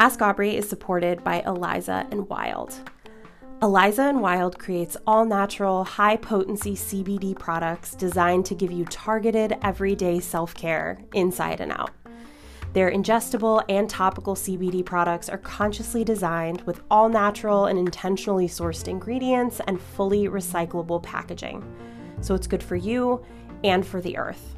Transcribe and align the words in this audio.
Ask 0.00 0.20
Aubree 0.20 0.54
is 0.54 0.68
supported 0.68 1.24
by 1.24 1.42
Eliza 1.44 2.06
and 2.12 2.28
Wyld. 2.28 2.88
Eliza 3.60 4.02
and 4.02 4.18
Wyld 4.20 4.56
creates 4.56 4.96
all 5.04 5.24
natural, 5.24 5.82
high 5.82 6.16
potency 6.16 6.76
CBD 6.76 7.36
products 7.36 7.96
designed 7.96 8.46
to 8.46 8.54
give 8.54 8.70
you 8.70 8.84
targeted, 8.84 9.56
everyday 9.62 10.20
self 10.20 10.54
care 10.54 11.00
inside 11.12 11.60
and 11.60 11.72
out. 11.72 11.90
Their 12.72 12.92
ingestible 12.92 13.64
and 13.68 13.90
topical 13.90 14.36
CBD 14.36 14.84
products 14.84 15.28
are 15.28 15.38
consciously 15.38 16.04
designed 16.04 16.62
with 16.62 16.82
all 16.88 17.08
natural 17.08 17.66
and 17.66 17.80
intentionally 17.80 18.46
sourced 18.46 18.86
ingredients 18.86 19.60
and 19.66 19.80
fully 19.80 20.28
recyclable 20.28 21.02
packaging. 21.02 21.64
So 22.20 22.36
it's 22.36 22.46
good 22.46 22.62
for 22.62 22.76
you 22.76 23.24
and 23.64 23.84
for 23.84 24.00
the 24.00 24.16
earth. 24.16 24.57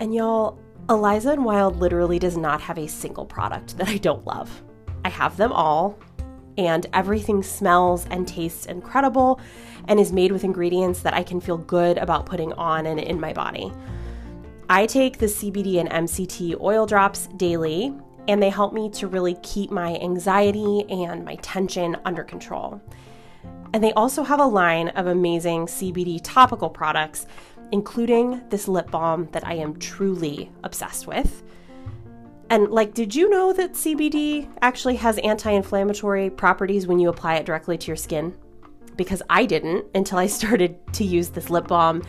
And 0.00 0.14
y'all, 0.14 0.58
Eliza 0.90 1.30
and 1.30 1.42
Wyld 1.42 1.78
literally 1.78 2.18
does 2.18 2.36
not 2.36 2.60
have 2.60 2.78
a 2.78 2.86
single 2.86 3.24
product 3.24 3.78
that 3.78 3.88
I 3.88 3.96
don't 3.98 4.26
love. 4.26 4.62
I 5.04 5.08
have 5.08 5.36
them 5.36 5.52
all, 5.52 5.98
and 6.58 6.86
everything 6.92 7.42
smells 7.42 8.06
and 8.10 8.26
tastes 8.26 8.66
incredible 8.66 9.40
and 9.88 10.00
is 10.00 10.12
made 10.12 10.32
with 10.32 10.44
ingredients 10.44 11.00
that 11.00 11.14
I 11.14 11.22
can 11.22 11.40
feel 11.40 11.58
good 11.58 11.98
about 11.98 12.26
putting 12.26 12.52
on 12.54 12.86
and 12.86 12.98
in 12.98 13.20
my 13.20 13.32
body. 13.32 13.72
I 14.68 14.86
take 14.86 15.18
the 15.18 15.26
CBD 15.26 15.78
and 15.78 15.90
MCT 15.90 16.60
oil 16.60 16.86
drops 16.86 17.26
daily, 17.36 17.94
and 18.28 18.42
they 18.42 18.50
help 18.50 18.72
me 18.72 18.88
to 18.90 19.06
really 19.06 19.36
keep 19.42 19.70
my 19.70 19.96
anxiety 19.96 20.84
and 20.88 21.24
my 21.24 21.36
tension 21.36 21.96
under 22.04 22.24
control. 22.24 22.80
And 23.74 23.82
they 23.82 23.92
also 23.92 24.22
have 24.22 24.40
a 24.40 24.46
line 24.46 24.88
of 24.90 25.06
amazing 25.06 25.66
CBD 25.66 26.20
topical 26.22 26.70
products 26.70 27.26
including 27.74 28.40
this 28.50 28.68
lip 28.68 28.88
balm 28.88 29.28
that 29.32 29.44
I 29.44 29.54
am 29.54 29.76
truly 29.80 30.48
obsessed 30.62 31.08
with. 31.08 31.42
And, 32.48 32.70
like, 32.70 32.94
did 32.94 33.16
you 33.16 33.28
know 33.28 33.52
that 33.52 33.72
CBD 33.72 34.48
actually 34.62 34.94
has 34.94 35.18
anti 35.18 35.50
inflammatory 35.50 36.30
properties 36.30 36.86
when 36.86 37.00
you 37.00 37.08
apply 37.08 37.34
it 37.34 37.46
directly 37.46 37.76
to 37.76 37.88
your 37.88 37.96
skin? 37.96 38.32
Because 38.94 39.22
I 39.28 39.44
didn't 39.44 39.86
until 39.92 40.18
I 40.18 40.26
started 40.38 40.78
to 40.92 41.04
use 41.04 41.30
this 41.30 41.50
lip 41.50 41.66
balm, 41.66 42.04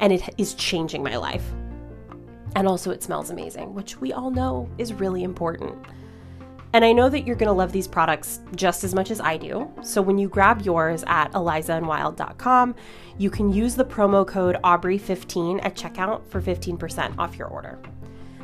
and 0.00 0.10
it 0.10 0.26
is 0.38 0.54
changing 0.54 1.02
my 1.02 1.18
life. 1.18 1.44
And 2.56 2.66
also, 2.66 2.90
it 2.90 3.02
smells 3.02 3.28
amazing, 3.28 3.74
which 3.74 4.00
we 4.00 4.14
all 4.14 4.30
know 4.30 4.70
is 4.78 4.94
really 4.94 5.22
important. 5.22 5.76
And 6.72 6.84
I 6.84 6.92
know 6.92 7.08
that 7.08 7.26
you're 7.26 7.36
going 7.36 7.48
to 7.48 7.52
love 7.52 7.72
these 7.72 7.88
products 7.88 8.40
just 8.54 8.84
as 8.84 8.94
much 8.94 9.10
as 9.10 9.20
I 9.20 9.36
do. 9.36 9.68
So 9.82 10.00
when 10.00 10.18
you 10.18 10.28
grab 10.28 10.62
yours 10.62 11.02
at 11.06 11.32
elizaandwyld.com, 11.32 12.74
you 13.18 13.30
can 13.30 13.52
use 13.52 13.74
the 13.74 13.84
promo 13.84 14.26
code 14.26 14.56
Aubree15 14.62 15.64
at 15.64 15.74
checkout 15.74 16.26
for 16.28 16.40
15% 16.40 17.18
off 17.18 17.36
your 17.36 17.48
order. 17.48 17.78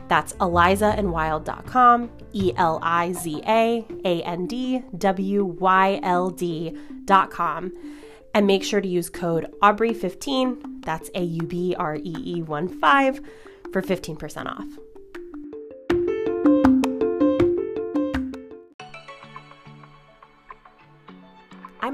That's 0.09 0.33
elizaandwyld.com, 0.35 2.11
E 2.33 2.53
L 2.57 2.79
I 2.83 3.13
Z 3.13 3.43
A 3.47 3.85
A 4.05 4.23
N 4.23 4.47
D 4.47 4.83
W 4.97 5.45
Y 5.45 6.01
L 6.03 6.31
D.com. 6.31 7.73
And 8.35 8.47
make 8.47 8.63
sure 8.63 8.81
to 8.81 8.89
use 8.89 9.09
code 9.09 9.53
Aubree15, 9.63 10.85
that's 10.85 11.11
A 11.15 11.23
U 11.23 11.43
B 11.43 11.75
R 11.77 11.97
E 11.97 12.15
E 12.25 12.43
1 12.43 12.69
5, 12.69 13.21
for 13.73 13.83
15% 13.83 14.47
off. 14.47 14.86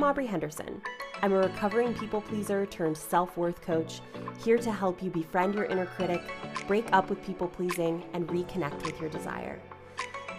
I'm 0.03 0.17
Aubree 0.17 0.27
Henderson. 0.27 0.83
I'm 1.23 1.33
a 1.33 1.37
recovering 1.37 1.95
people 1.95 2.23
pleaser 2.23 2.67
turned 2.67 2.99
self 2.99 3.37
worth 3.37 3.63
coach, 3.63 4.01
here 4.45 4.59
to 4.59 4.73
help 4.73 5.01
you 5.01 5.11
befriend 5.11 5.55
your 5.55 5.67
inner 5.67 5.87
critic, 5.87 6.21
break 6.67 6.93
up 6.93 7.09
with 7.09 7.25
people 7.25 7.47
pleasing, 7.47 8.03
and 8.13 8.27
reconnect 8.27 8.85
with 8.85 9.01
your 9.01 9.09
desire. 9.11 9.61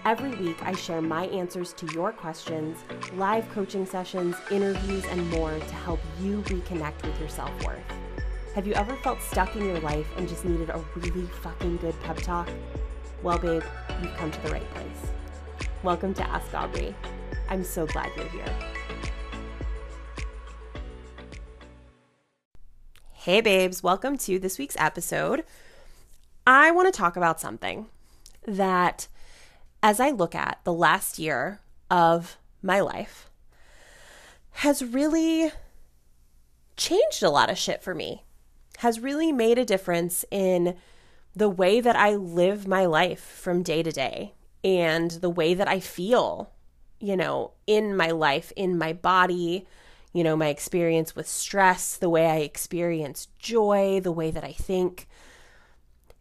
Every 0.03 0.36
week, 0.36 0.61
I 0.64 0.73
share 0.73 1.02
my 1.02 1.28
answers 1.28 1.72
to 1.75 1.86
your 1.94 2.11
questions, 2.11 2.84
live 3.16 3.50
coaching 3.53 3.85
sessions, 3.85 4.35
interviews, 4.52 5.06
and 5.06 5.29
more 5.29 5.57
to 5.57 5.75
help 5.75 6.02
you 6.19 6.41
reconnect 6.41 7.02
with 7.03 7.18
your 7.18 7.29
self 7.29 7.52
worth. 7.63 7.79
Have 8.56 8.68
you 8.68 8.73
ever 8.73 8.97
felt 8.97 9.22
stuck 9.22 9.56
in 9.56 9.63
your 9.63 9.79
life 9.79 10.07
and 10.18 10.28
just 10.28 10.44
needed 10.44 10.72
a 10.72 10.84
really 10.94 11.25
fucking 11.41 11.78
good 11.78 11.97
pep 12.03 12.18
talk? 12.18 12.50
Well, 13.22 13.38
babe, 13.38 13.63
you've 14.02 14.13
come 14.16 14.29
to 14.29 14.41
the 14.41 14.52
right 14.52 14.73
place. 14.73 15.12
Welcome 15.84 16.13
to 16.16 16.29
Ask 16.29 16.52
Aubree. 16.52 16.94
I'm 17.47 17.63
so 17.63 17.85
glad 17.85 18.12
you're 18.18 18.28
here. 18.28 18.73
Hey, 23.23 23.39
babes, 23.39 23.81
welcome 23.81 24.17
to 24.17 24.38
this 24.38 24.57
week's 24.57 24.75
episode. 24.78 25.45
I 26.45 26.72
want 26.72 26.94
to 26.94 26.97
talk 26.97 27.16
about 27.16 27.39
something 27.39 27.85
that, 28.45 29.07
as 29.81 30.01
I 30.01 30.09
look 30.09 30.35
at 30.35 30.59
the 30.66 30.73
last 30.73 31.17
year 31.17 31.61
of 31.89 32.38
my 32.61 32.81
life, 32.81 33.29
has 34.51 34.84
really 34.84 35.53
changed 36.75 37.23
a 37.23 37.29
lot 37.29 37.50
of 37.50 37.57
shit 37.57 37.81
for 37.81 37.95
me, 37.95 38.25
has 38.79 39.00
really 39.00 39.31
made 39.31 39.57
a 39.57 39.63
difference 39.63 40.25
in 40.29 40.75
the 41.34 41.47
way 41.47 41.79
that 41.79 41.95
I 41.95 42.16
live 42.16 42.67
my 42.67 42.85
life 42.85 43.22
from 43.22 43.63
day 43.63 43.84
to 43.84 43.91
day 43.94 44.34
and 44.66 45.11
the 45.11 45.29
way 45.29 45.53
that 45.53 45.69
I 45.69 45.79
feel, 45.79 46.51
you 47.00 47.16
know, 47.16 47.51
in 47.67 47.95
my 47.95 48.11
life, 48.11 48.51
in 48.57 48.78
my 48.78 48.91
body 48.91 49.66
you 50.13 50.24
know, 50.24 50.35
my 50.35 50.47
experience 50.47 51.16
with 51.16 51.28
stress, 51.28 51.97
the 51.97 52.09
way 52.09 52.28
I 52.28 52.38
experience 52.38 53.28
joy, 53.40 54.00
the 54.00 54.12
way 54.12 54.29
that 54.29 54.44
I 54.44 54.51
think. 54.51 55.07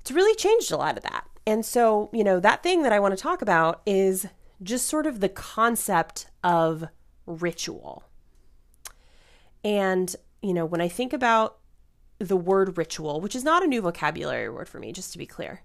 It's 0.01 0.11
really 0.11 0.35
changed 0.35 0.73
a 0.73 0.79
lot 0.79 0.97
of 0.97 1.03
that. 1.05 1.27
And 1.47 1.65
so, 1.65 2.09
you 2.13 2.25
know, 2.25 2.41
that 2.41 2.63
thing 2.63 2.83
that 2.83 2.93
I 2.93 3.01
want 3.01 3.17
to 3.17 3.23
talk 3.23 3.43
about 3.43 3.83
is 3.85 4.27
just 4.63 4.87
sort 4.87 5.07
of 5.07 5.21
the 5.21 5.29
concept 5.29 6.27
of 6.43 6.87
ritual. 7.27 8.05
And, 9.63 10.15
you 10.41 10.55
know, 10.55 10.65
when 10.65 10.81
I 10.81 10.89
think 10.89 11.13
about 11.13 11.59
the 12.19 12.37
word 12.37 12.79
ritual, 12.79 13.21
which 13.21 13.37
is 13.37 13.45
not 13.45 13.63
a 13.63 13.67
new 13.67 13.83
vocabulary 13.83 14.49
word 14.49 14.69
for 14.69 14.79
me, 14.79 14.93
just 14.93 15.13
to 15.13 15.19
be 15.19 15.27
clear, 15.27 15.63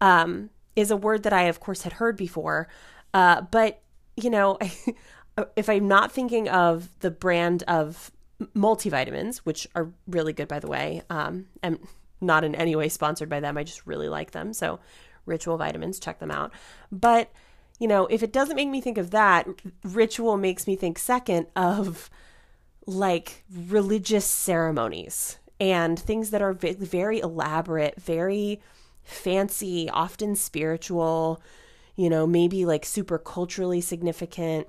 um, 0.00 0.50
is 0.76 0.90
a 0.90 0.96
word 0.96 1.22
that 1.22 1.32
I, 1.32 1.44
of 1.44 1.58
course, 1.58 1.82
had 1.82 1.94
heard 1.94 2.16
before. 2.16 2.68
Uh, 3.14 3.42
but, 3.42 3.80
you 4.16 4.30
know, 4.30 4.58
Uh, 5.21 5.21
if 5.56 5.68
I'm 5.68 5.88
not 5.88 6.12
thinking 6.12 6.48
of 6.48 6.88
the 7.00 7.10
brand 7.10 7.62
of 7.64 8.10
multivitamins, 8.54 9.38
which 9.38 9.66
are 9.74 9.92
really 10.06 10.32
good, 10.32 10.48
by 10.48 10.58
the 10.58 10.68
way, 10.68 11.02
um, 11.10 11.46
I'm 11.62 11.78
not 12.20 12.44
in 12.44 12.54
any 12.54 12.76
way 12.76 12.88
sponsored 12.88 13.28
by 13.28 13.40
them. 13.40 13.56
I 13.56 13.64
just 13.64 13.86
really 13.86 14.08
like 14.08 14.32
them. 14.32 14.52
So, 14.52 14.80
Ritual 15.26 15.56
Vitamins, 15.56 16.00
check 16.00 16.18
them 16.18 16.30
out. 16.30 16.52
But, 16.90 17.30
you 17.78 17.86
know, 17.88 18.06
if 18.06 18.22
it 18.22 18.32
doesn't 18.32 18.56
make 18.56 18.68
me 18.68 18.80
think 18.80 18.98
of 18.98 19.10
that, 19.10 19.48
Ritual 19.84 20.36
makes 20.36 20.66
me 20.66 20.76
think 20.76 20.98
second 20.98 21.46
of 21.54 22.10
like 22.86 23.44
religious 23.68 24.24
ceremonies 24.24 25.38
and 25.60 25.98
things 25.98 26.30
that 26.30 26.42
are 26.42 26.52
very 26.52 27.20
elaborate, 27.20 28.00
very 28.00 28.60
fancy, 29.04 29.88
often 29.90 30.34
spiritual, 30.34 31.40
you 31.94 32.10
know, 32.10 32.26
maybe 32.26 32.64
like 32.64 32.84
super 32.84 33.18
culturally 33.18 33.80
significant 33.80 34.66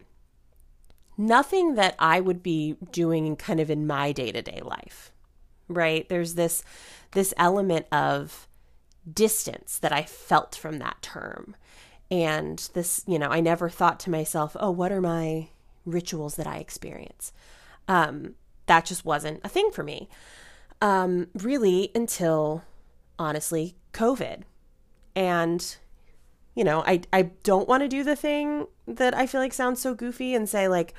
nothing 1.18 1.76
that 1.76 1.96
I 2.00 2.20
would 2.20 2.42
be 2.44 2.76
doing 2.92 3.36
kind 3.36 3.60
of 3.60 3.70
in 3.70 3.88
my 3.88 4.12
day-to-day 4.12 4.62
life. 4.64 5.12
Right? 5.68 6.08
There's 6.10 6.36
this 6.36 6.64
this 7.12 7.34
element 7.38 7.86
of 7.92 8.48
distance 9.12 9.78
that 9.80 9.92
I 9.92 10.04
felt 10.04 10.56
from 10.56 10.80
that 10.80 11.02
term. 11.02 11.56
And 12.10 12.70
this, 12.74 13.04
you 13.08 13.18
know, 13.20 13.30
I 13.30 13.40
never 13.40 13.70
thought 13.70 14.00
to 14.02 14.10
myself, 14.10 14.56
"Oh, 14.60 14.72
what 14.72 14.92
are 14.92 15.02
my 15.02 15.50
rituals 15.86 16.36
that 16.36 16.48
I 16.48 16.58
experience?" 16.58 17.32
Um, 17.88 18.36
that 18.66 18.86
just 18.86 19.06
wasn't 19.06 19.42
a 19.44 19.50
thing 19.50 19.72
for 19.72 19.84
me. 19.84 20.10
Um, 20.82 21.28
really 21.34 21.92
until 21.96 22.64
honestly 23.18 23.76
COVID. 23.94 24.44
And 25.16 25.78
you 26.56 26.64
know, 26.64 26.84
I 26.86 27.02
I 27.12 27.24
don't 27.44 27.68
want 27.68 27.84
to 27.84 27.88
do 27.90 28.04
the 28.04 28.16
thing 28.16 28.68
that 28.88 29.16
I 29.16 29.28
feel 29.28 29.42
like 29.42 29.54
sounds 29.54 29.82
so 29.82 29.94
goofy 29.94 30.36
and 30.36 30.48
say 30.48 30.68
like, 30.68 30.94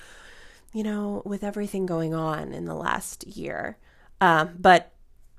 you 0.73 0.83
know, 0.83 1.23
with 1.25 1.45
everything 1.45 1.87
going 1.87 2.15
on 2.15 2.53
in 2.53 2.65
the 2.65 2.75
last 2.75 3.27
year. 3.27 3.79
Um, 4.21 4.57
but 4.59 4.93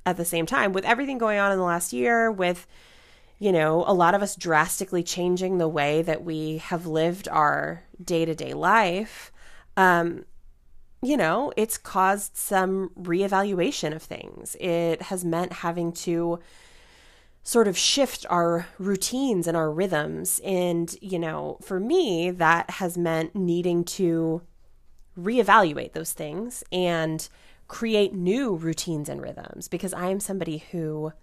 at 0.05 0.17
the 0.17 0.25
same 0.25 0.45
time, 0.45 0.73
with 0.73 0.85
everything 0.85 1.17
going 1.17 1.39
on 1.39 1.51
in 1.51 1.57
the 1.57 1.63
last 1.63 1.91
year, 1.93 2.31
with 2.31 2.67
you 3.37 3.51
know, 3.51 3.83
a 3.85 3.93
lot 3.93 4.15
of 4.15 4.21
us 4.21 4.35
drastically 4.35 5.03
changing 5.03 5.57
the 5.57 5.67
way 5.67 6.01
that 6.01 6.23
we 6.23 6.57
have 6.59 6.85
lived 6.85 7.27
our 7.27 7.83
day 8.01 8.23
to 8.23 8.33
day 8.33 8.53
life, 8.53 9.31
um, 9.75 10.23
you 11.01 11.17
know, 11.17 11.51
it's 11.57 11.77
caused 11.77 12.37
some 12.37 12.89
reevaluation 12.97 13.93
of 13.93 14.01
things. 14.01 14.55
It 14.59 15.03
has 15.03 15.25
meant 15.25 15.51
having 15.51 15.91
to 15.91 16.39
sort 17.45 17.67
of 17.67 17.77
shift 17.77 18.25
our 18.27 18.67
routines 18.79 19.45
and 19.45 19.55
our 19.55 19.71
rhythms. 19.71 20.41
And, 20.43 20.93
you 20.99 21.19
know, 21.19 21.59
for 21.61 21.79
me, 21.79 22.31
that 22.31 22.71
has 22.71 22.97
meant 22.97 23.35
needing 23.35 23.83
to 23.83 24.41
reevaluate 25.17 25.93
those 25.93 26.11
things 26.11 26.63
and 26.71 27.29
create 27.67 28.15
new 28.15 28.55
routines 28.55 29.07
and 29.07 29.21
rhythms 29.21 29.67
because 29.67 29.93
I 29.93 30.07
am 30.07 30.19
somebody 30.19 30.63
who 30.71 31.13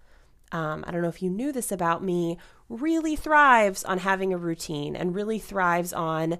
um, 0.53 0.83
I 0.87 0.91
don't 0.91 1.01
know 1.01 1.09
if 1.09 1.21
you 1.21 1.31
knew 1.31 1.51
this 1.51 1.71
about 1.71 2.03
me, 2.03 2.37
really 2.69 3.15
thrives 3.15 3.83
on 3.83 3.97
having 3.97 4.31
a 4.31 4.37
routine 4.37 4.95
and 4.95 5.15
really 5.15 5.39
thrives 5.39 5.91
on, 5.91 6.37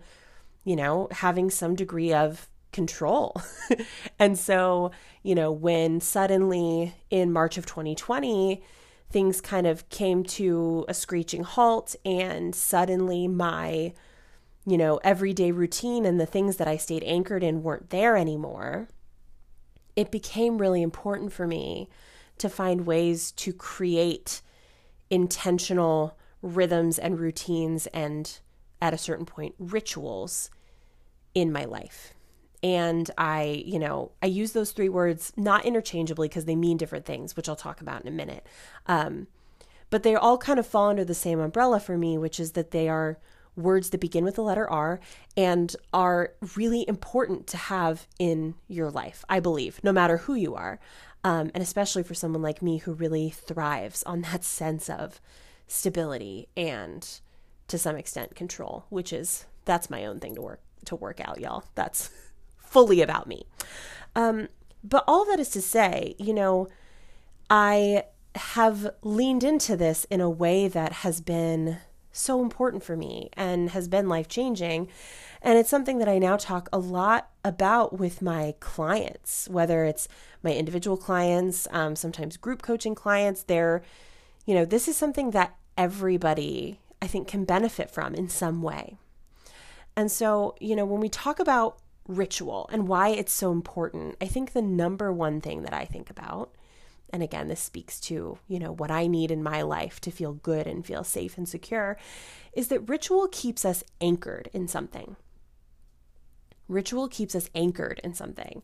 you 0.63 0.75
know, 0.75 1.07
having 1.11 1.49
some 1.49 1.75
degree 1.75 2.13
of 2.13 2.47
control. 2.71 3.41
and 4.19 4.37
so, 4.37 4.91
you 5.23 5.33
know, 5.33 5.51
when 5.51 5.99
suddenly 5.99 6.93
in 7.09 7.33
March 7.33 7.57
of 7.57 7.65
2020, 7.65 8.63
things 9.13 9.39
kind 9.39 9.67
of 9.67 9.87
came 9.89 10.23
to 10.23 10.85
a 10.87 10.93
screeching 10.93 11.43
halt 11.43 11.95
and 12.03 12.55
suddenly 12.55 13.27
my 13.27 13.93
you 14.65 14.77
know 14.77 14.99
everyday 15.03 15.51
routine 15.51 16.03
and 16.05 16.19
the 16.19 16.25
things 16.25 16.57
that 16.57 16.67
I 16.67 16.77
stayed 16.77 17.03
anchored 17.03 17.43
in 17.43 17.63
weren't 17.63 17.91
there 17.91 18.17
anymore. 18.17 18.89
It 19.95 20.09
became 20.09 20.57
really 20.57 20.81
important 20.81 21.31
for 21.31 21.45
me 21.45 21.87
to 22.39 22.49
find 22.49 22.87
ways 22.87 23.31
to 23.33 23.53
create 23.53 24.41
intentional 25.11 26.17
rhythms 26.41 26.97
and 26.97 27.19
routines 27.19 27.85
and 27.87 28.39
at 28.81 28.93
a 28.93 28.97
certain 28.97 29.25
point 29.25 29.53
rituals 29.59 30.49
in 31.35 31.51
my 31.51 31.65
life 31.65 32.13
and 32.63 33.11
I, 33.17 33.63
you 33.65 33.77
know, 33.77 34.11
I 34.23 34.27
use 34.27 34.53
those 34.53 34.71
three 34.71 34.87
words 34.87 35.33
not 35.35 35.65
interchangeably 35.65 36.29
because 36.29 36.45
they 36.45 36.55
mean 36.55 36.77
different 36.77 37.05
things, 37.05 37.35
which 37.35 37.49
I'll 37.49 37.57
talk 37.57 37.81
about 37.81 38.01
in 38.01 38.07
a 38.07 38.11
minute. 38.11 38.47
Um, 38.87 39.27
but 39.89 40.03
they 40.03 40.15
all 40.15 40.37
kind 40.37 40.57
of 40.57 40.65
fall 40.65 40.89
under 40.89 41.03
the 41.03 41.13
same 41.13 41.39
umbrella 41.39 41.79
for 41.79 41.97
me, 41.97 42.17
which 42.17 42.39
is 42.39 42.53
that 42.53 42.71
they 42.71 42.87
are 42.87 43.19
words 43.55 43.91
that 43.91 43.99
begin 43.99 44.23
with 44.23 44.35
the 44.35 44.41
letter 44.41 44.67
R 44.67 44.99
and 45.37 45.75
are 45.93 46.31
really 46.55 46.87
important 46.87 47.45
to 47.47 47.57
have 47.57 48.07
in 48.17 48.55
your 48.67 48.89
life, 48.89 49.23
I 49.29 49.39
believe, 49.39 49.79
no 49.83 49.91
matter 49.91 50.17
who 50.17 50.33
you 50.33 50.55
are. 50.55 50.79
Um, 51.25 51.51
and 51.53 51.61
especially 51.61 52.03
for 52.03 52.13
someone 52.13 52.41
like 52.41 52.61
me 52.61 52.77
who 52.77 52.93
really 52.93 53.29
thrives 53.29 54.03
on 54.03 54.21
that 54.21 54.43
sense 54.45 54.89
of 54.89 55.19
stability 55.67 56.47
and 56.55 57.07
to 57.67 57.77
some 57.77 57.97
extent 57.97 58.35
control, 58.35 58.85
which 58.89 59.13
is 59.13 59.45
that's 59.65 59.89
my 59.89 60.05
own 60.05 60.19
thing 60.19 60.35
to 60.35 60.41
work 60.41 60.61
to 60.85 60.95
work 60.95 61.21
out, 61.21 61.39
y'all. 61.39 61.63
That's 61.75 62.09
fully 62.73 63.01
about 63.01 63.27
me. 63.27 63.45
Um, 64.15 64.49
but 64.83 65.03
all 65.07 65.25
that 65.25 65.39
is 65.39 65.49
to 65.51 65.61
say, 65.61 66.15
you 66.17 66.33
know, 66.33 66.67
I 67.49 68.03
have 68.35 68.91
leaned 69.03 69.43
into 69.43 69.77
this 69.77 70.05
in 70.09 70.19
a 70.19 70.29
way 70.29 70.67
that 70.67 70.91
has 70.91 71.21
been 71.21 71.77
so 72.11 72.41
important 72.41 72.83
for 72.83 72.97
me 72.97 73.29
and 73.33 73.69
has 73.71 73.87
been 73.87 74.09
life 74.09 74.27
changing. 74.27 74.89
And 75.41 75.57
it's 75.57 75.69
something 75.69 75.99
that 75.99 76.07
I 76.07 76.19
now 76.19 76.37
talk 76.37 76.69
a 76.71 76.79
lot 76.79 77.29
about 77.43 77.99
with 77.99 78.21
my 78.21 78.55
clients, 78.59 79.47
whether 79.49 79.83
it's 79.83 80.07
my 80.41 80.53
individual 80.53 80.97
clients, 80.97 81.67
um, 81.71 81.95
sometimes 81.95 82.37
group 82.37 82.61
coaching 82.61 82.95
clients. 82.95 83.43
They're, 83.43 83.83
you 84.45 84.55
know, 84.55 84.65
this 84.65 84.87
is 84.87 84.97
something 84.97 85.31
that 85.31 85.55
everybody 85.77 86.79
I 87.01 87.07
think 87.07 87.27
can 87.27 87.45
benefit 87.45 87.91
from 87.91 88.15
in 88.15 88.29
some 88.29 88.61
way. 88.61 88.97
And 89.95 90.11
so, 90.11 90.55
you 90.59 90.75
know, 90.75 90.85
when 90.85 91.01
we 91.01 91.09
talk 91.09 91.39
about 91.39 91.77
ritual 92.07 92.69
and 92.71 92.87
why 92.87 93.09
it's 93.09 93.33
so 93.33 93.51
important, 93.51 94.15
I 94.21 94.27
think 94.27 94.53
the 94.53 94.61
number 94.61 95.11
one 95.11 95.41
thing 95.41 95.63
that 95.63 95.73
I 95.73 95.85
think 95.85 96.09
about, 96.09 96.53
and 97.11 97.21
again, 97.21 97.47
this 97.47 97.59
speaks 97.59 97.99
to, 98.01 98.37
you 98.47 98.59
know, 98.59 98.71
what 98.71 98.91
I 98.91 99.07
need 99.07 99.31
in 99.31 99.43
my 99.43 99.61
life 99.61 100.01
to 100.01 100.11
feel 100.11 100.33
good 100.33 100.67
and 100.67 100.85
feel 100.85 101.03
safe 101.03 101.37
and 101.37 101.47
secure, 101.47 101.97
is 102.53 102.67
that 102.69 102.89
ritual 102.89 103.27
keeps 103.31 103.65
us 103.65 103.83
anchored 104.01 104.49
in 104.53 104.67
something. 104.67 105.15
Ritual 106.67 107.07
keeps 107.07 107.35
us 107.35 107.49
anchored 107.53 107.99
in 108.03 108.13
something. 108.13 108.63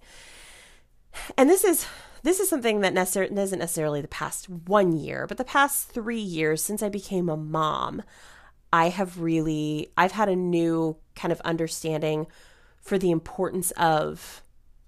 And 1.37 1.49
this 1.49 1.63
is 1.63 1.85
this 2.21 2.39
is 2.39 2.49
something 2.49 2.81
that 2.81 2.93
necessar- 2.93 3.35
isn't 3.35 3.59
necessarily 3.59 4.01
the 4.01 4.07
past 4.07 4.49
one 4.49 4.97
year, 4.97 5.25
but 5.27 5.37
the 5.37 5.45
past 5.45 5.89
three 5.89 6.19
years 6.19 6.61
since 6.61 6.83
I 6.83 6.89
became 6.89 7.29
a 7.29 7.37
mom, 7.37 8.03
I 8.73 8.89
have 8.89 9.19
really 9.19 9.91
I've 9.97 10.11
had 10.11 10.29
a 10.29 10.35
new 10.35 10.97
kind 11.15 11.31
of 11.31 11.41
understanding 11.41 12.27
for 12.81 12.97
the 12.97 13.11
importance 13.11 13.71
of 13.71 14.41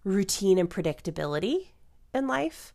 routine 0.04 0.58
and 0.58 0.70
predictability 0.70 1.68
in 2.14 2.28
life. 2.28 2.74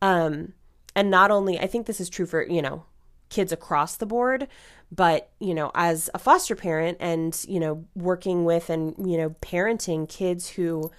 Um, 0.00 0.54
and 0.94 1.10
not 1.10 1.30
only, 1.30 1.58
I 1.58 1.66
think 1.66 1.86
this 1.86 2.00
is 2.00 2.08
true 2.08 2.26
for, 2.26 2.42
you 2.42 2.62
know, 2.62 2.84
kids 3.28 3.52
across 3.52 3.96
the 3.96 4.06
board, 4.06 4.48
but, 4.90 5.30
you 5.38 5.54
know, 5.54 5.70
as 5.74 6.08
a 6.14 6.18
foster 6.18 6.56
parent 6.56 6.96
and, 7.00 7.44
you 7.46 7.60
know, 7.60 7.84
working 7.94 8.44
with 8.44 8.70
and, 8.70 8.94
you 8.98 9.18
know, 9.18 9.30
parenting 9.42 10.08
kids 10.08 10.50
who 10.50 10.90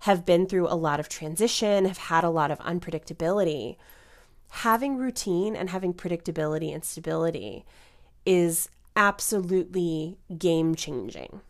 have 0.00 0.24
been 0.24 0.46
through 0.46 0.68
a 0.68 0.76
lot 0.76 1.00
of 1.00 1.08
transition, 1.08 1.84
have 1.84 1.98
had 1.98 2.24
a 2.24 2.30
lot 2.30 2.50
of 2.50 2.58
unpredictability, 2.60 3.76
having 4.50 4.96
routine 4.96 5.56
and 5.56 5.70
having 5.70 5.92
predictability 5.92 6.72
and 6.72 6.84
stability 6.84 7.64
is 8.24 8.68
absolutely 8.96 10.16
game 10.38 10.74
changing 10.74 11.40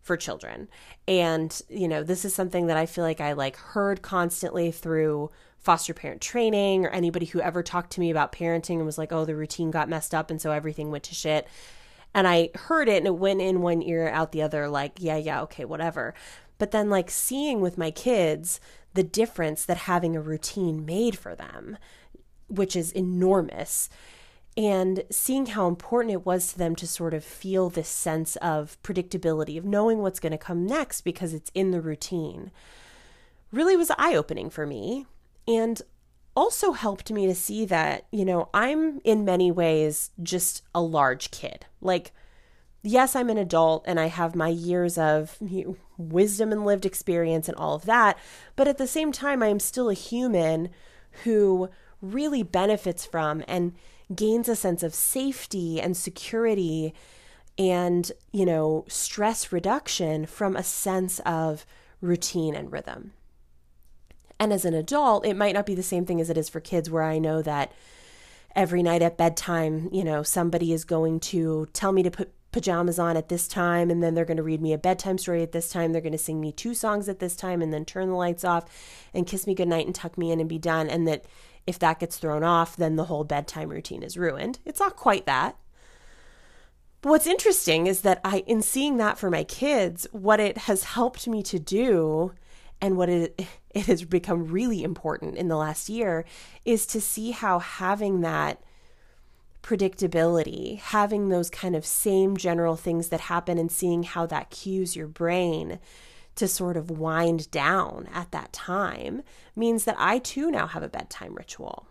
for 0.00 0.16
children. 0.16 0.68
And, 1.06 1.60
you 1.68 1.88
know, 1.88 2.02
this 2.02 2.24
is 2.24 2.34
something 2.34 2.66
that 2.66 2.76
I 2.76 2.86
feel 2.86 3.04
like 3.04 3.20
I 3.20 3.32
like 3.32 3.56
heard 3.56 4.02
constantly 4.02 4.70
through 4.70 5.30
foster 5.58 5.92
parent 5.92 6.22
training 6.22 6.86
or 6.86 6.88
anybody 6.88 7.26
who 7.26 7.40
ever 7.40 7.62
talked 7.62 7.92
to 7.92 8.00
me 8.00 8.10
about 8.10 8.32
parenting 8.32 8.76
and 8.76 8.86
was 8.86 8.96
like, 8.96 9.12
"Oh, 9.12 9.24
the 9.26 9.36
routine 9.36 9.70
got 9.70 9.90
messed 9.90 10.14
up 10.14 10.30
and 10.30 10.40
so 10.40 10.52
everything 10.52 10.90
went 10.90 11.04
to 11.04 11.14
shit." 11.14 11.46
And 12.14 12.26
I 12.26 12.50
heard 12.54 12.88
it 12.88 12.96
and 12.96 13.06
it 13.06 13.16
went 13.16 13.42
in 13.42 13.60
one 13.60 13.82
ear 13.82 14.08
out 14.08 14.32
the 14.32 14.42
other 14.42 14.68
like, 14.68 14.94
"Yeah, 14.98 15.16
yeah, 15.16 15.42
okay, 15.42 15.64
whatever." 15.66 16.14
But 16.58 16.70
then 16.70 16.88
like 16.90 17.10
seeing 17.10 17.60
with 17.60 17.78
my 17.78 17.90
kids 17.90 18.60
the 18.94 19.02
difference 19.02 19.64
that 19.66 19.76
having 19.76 20.16
a 20.16 20.20
routine 20.20 20.84
made 20.84 21.16
for 21.16 21.34
them, 21.34 21.76
which 22.48 22.74
is 22.74 22.92
enormous 22.92 23.88
and 24.60 25.04
seeing 25.10 25.46
how 25.46 25.66
important 25.66 26.12
it 26.12 26.26
was 26.26 26.52
to 26.52 26.58
them 26.58 26.76
to 26.76 26.86
sort 26.86 27.14
of 27.14 27.24
feel 27.24 27.70
this 27.70 27.88
sense 27.88 28.36
of 28.36 28.76
predictability, 28.82 29.56
of 29.56 29.64
knowing 29.64 30.00
what's 30.00 30.20
going 30.20 30.32
to 30.32 30.38
come 30.38 30.66
next 30.66 31.00
because 31.00 31.32
it's 31.32 31.50
in 31.54 31.70
the 31.70 31.80
routine, 31.80 32.50
really 33.50 33.74
was 33.74 33.90
eye 33.96 34.14
opening 34.14 34.50
for 34.50 34.66
me. 34.66 35.06
And 35.48 35.80
also 36.36 36.72
helped 36.72 37.10
me 37.10 37.26
to 37.26 37.34
see 37.34 37.64
that, 37.64 38.04
you 38.12 38.22
know, 38.22 38.50
I'm 38.52 39.00
in 39.02 39.24
many 39.24 39.50
ways 39.50 40.10
just 40.22 40.62
a 40.74 40.82
large 40.82 41.30
kid. 41.30 41.64
Like, 41.80 42.12
yes, 42.82 43.16
I'm 43.16 43.30
an 43.30 43.38
adult 43.38 43.82
and 43.86 43.98
I 43.98 44.08
have 44.08 44.34
my 44.34 44.48
years 44.48 44.98
of 44.98 45.38
wisdom 45.96 46.52
and 46.52 46.66
lived 46.66 46.84
experience 46.84 47.48
and 47.48 47.56
all 47.56 47.76
of 47.76 47.86
that. 47.86 48.18
But 48.56 48.68
at 48.68 48.76
the 48.76 48.86
same 48.86 49.10
time, 49.10 49.42
I 49.42 49.46
am 49.46 49.58
still 49.58 49.88
a 49.88 49.94
human 49.94 50.68
who 51.24 51.70
really 52.02 52.42
benefits 52.42 53.06
from 53.06 53.42
and 53.48 53.72
gains 54.14 54.48
a 54.48 54.56
sense 54.56 54.82
of 54.82 54.94
safety 54.94 55.80
and 55.80 55.96
security 55.96 56.94
and, 57.58 58.12
you 58.32 58.46
know, 58.46 58.84
stress 58.88 59.52
reduction 59.52 60.26
from 60.26 60.56
a 60.56 60.62
sense 60.62 61.20
of 61.20 61.66
routine 62.00 62.54
and 62.54 62.72
rhythm. 62.72 63.12
And 64.38 64.52
as 64.52 64.64
an 64.64 64.74
adult, 64.74 65.26
it 65.26 65.36
might 65.36 65.54
not 65.54 65.66
be 65.66 65.74
the 65.74 65.82
same 65.82 66.06
thing 66.06 66.20
as 66.20 66.30
it 66.30 66.38
is 66.38 66.48
for 66.48 66.60
kids, 66.60 66.90
where 66.90 67.02
I 67.02 67.18
know 67.18 67.42
that 67.42 67.72
every 68.56 68.82
night 68.82 69.02
at 69.02 69.18
bedtime, 69.18 69.90
you 69.92 70.02
know, 70.02 70.22
somebody 70.22 70.72
is 70.72 70.84
going 70.84 71.20
to 71.20 71.68
tell 71.74 71.92
me 71.92 72.02
to 72.02 72.10
put 72.10 72.32
pajamas 72.50 72.98
on 72.98 73.16
at 73.16 73.28
this 73.28 73.46
time, 73.46 73.90
and 73.90 74.02
then 74.02 74.14
they're 74.14 74.24
going 74.24 74.38
to 74.38 74.42
read 74.42 74.62
me 74.62 74.72
a 74.72 74.78
bedtime 74.78 75.18
story 75.18 75.42
at 75.42 75.52
this 75.52 75.68
time. 75.68 75.92
They're 75.92 76.00
going 76.00 76.12
to 76.12 76.18
sing 76.18 76.40
me 76.40 76.50
two 76.50 76.74
songs 76.74 77.08
at 77.08 77.18
this 77.18 77.36
time, 77.36 77.60
and 77.60 77.72
then 77.72 77.84
turn 77.84 78.08
the 78.08 78.14
lights 78.14 78.42
off 78.42 78.64
and 79.12 79.26
kiss 79.26 79.46
me 79.46 79.54
goodnight 79.54 79.86
and 79.86 79.94
tuck 79.94 80.16
me 80.16 80.32
in 80.32 80.40
and 80.40 80.48
be 80.48 80.58
done. 80.58 80.88
And 80.88 81.06
that 81.06 81.26
if 81.66 81.78
that 81.78 82.00
gets 82.00 82.16
thrown 82.16 82.42
off, 82.42 82.76
then 82.76 82.96
the 82.96 83.04
whole 83.04 83.24
bedtime 83.24 83.68
routine 83.68 84.02
is 84.02 84.16
ruined. 84.16 84.58
It's 84.64 84.80
not 84.80 84.96
quite 84.96 85.26
that. 85.26 85.56
But 87.02 87.10
what's 87.10 87.26
interesting 87.26 87.86
is 87.86 88.02
that 88.02 88.20
I, 88.24 88.38
in 88.46 88.62
seeing 88.62 88.98
that 88.98 89.18
for 89.18 89.30
my 89.30 89.44
kids, 89.44 90.06
what 90.12 90.40
it 90.40 90.58
has 90.58 90.84
helped 90.84 91.26
me 91.26 91.42
to 91.44 91.58
do 91.58 92.32
and 92.80 92.96
what 92.96 93.08
it, 93.08 93.46
it 93.70 93.86
has 93.86 94.04
become 94.04 94.46
really 94.48 94.82
important 94.82 95.36
in 95.36 95.48
the 95.48 95.56
last 95.56 95.88
year 95.88 96.24
is 96.64 96.86
to 96.86 97.00
see 97.00 97.30
how 97.30 97.58
having 97.58 98.20
that 98.20 98.62
predictability, 99.62 100.78
having 100.78 101.28
those 101.28 101.50
kind 101.50 101.76
of 101.76 101.84
same 101.84 102.36
general 102.36 102.76
things 102.76 103.08
that 103.08 103.20
happen 103.20 103.58
and 103.58 103.70
seeing 103.70 104.02
how 104.02 104.26
that 104.26 104.50
cues 104.50 104.96
your 104.96 105.06
brain 105.06 105.78
to 106.36 106.48
sort 106.48 106.76
of 106.76 106.90
wind 106.90 107.50
down 107.50 108.08
at 108.12 108.30
that 108.30 108.52
time 108.52 109.22
means 109.54 109.84
that 109.84 109.96
I 109.98 110.18
too 110.18 110.50
now 110.50 110.66
have 110.66 110.82
a 110.82 110.88
bedtime 110.88 111.34
ritual. 111.34 111.86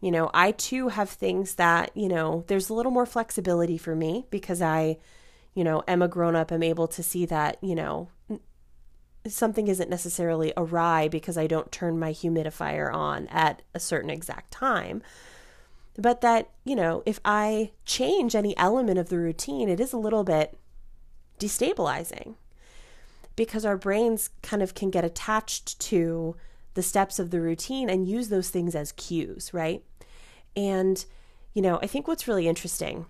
You 0.00 0.10
know, 0.10 0.30
I 0.34 0.52
too 0.52 0.88
have 0.88 1.10
things 1.10 1.54
that, 1.54 1.90
you 1.96 2.08
know, 2.08 2.44
there's 2.48 2.68
a 2.68 2.74
little 2.74 2.92
more 2.92 3.06
flexibility 3.06 3.78
for 3.78 3.96
me 3.96 4.26
because 4.30 4.60
I, 4.60 4.98
you 5.54 5.64
know, 5.64 5.82
am 5.88 6.02
a 6.02 6.08
grown 6.08 6.36
up, 6.36 6.50
I'm 6.50 6.62
able 6.62 6.86
to 6.88 7.02
see 7.02 7.26
that, 7.26 7.56
you 7.62 7.74
know, 7.74 8.08
something 9.26 9.68
isn't 9.68 9.90
necessarily 9.90 10.52
awry 10.56 11.08
because 11.08 11.36
I 11.36 11.46
don't 11.46 11.72
turn 11.72 11.98
my 11.98 12.12
humidifier 12.12 12.92
on 12.92 13.26
at 13.28 13.62
a 13.74 13.80
certain 13.80 14.10
exact 14.10 14.52
time. 14.52 15.02
But 15.98 16.20
that, 16.20 16.50
you 16.64 16.76
know, 16.76 17.02
if 17.06 17.20
I 17.24 17.72
change 17.84 18.34
any 18.34 18.56
element 18.58 18.98
of 18.98 19.08
the 19.08 19.18
routine, 19.18 19.68
it 19.68 19.80
is 19.80 19.92
a 19.92 19.98
little 19.98 20.24
bit 20.24 20.58
destabilizing 21.38 22.34
because 23.36 23.64
our 23.64 23.76
brains 23.76 24.30
kind 24.42 24.62
of 24.62 24.74
can 24.74 24.90
get 24.90 25.04
attached 25.04 25.78
to 25.78 26.36
the 26.74 26.82
steps 26.82 27.18
of 27.18 27.30
the 27.30 27.40
routine 27.40 27.88
and 27.88 28.08
use 28.08 28.28
those 28.28 28.50
things 28.50 28.74
as 28.74 28.92
cues, 28.92 29.52
right? 29.52 29.82
And, 30.56 31.04
you 31.54 31.62
know, 31.62 31.78
I 31.82 31.86
think 31.86 32.08
what's 32.08 32.26
really 32.26 32.48
interesting 32.48 33.06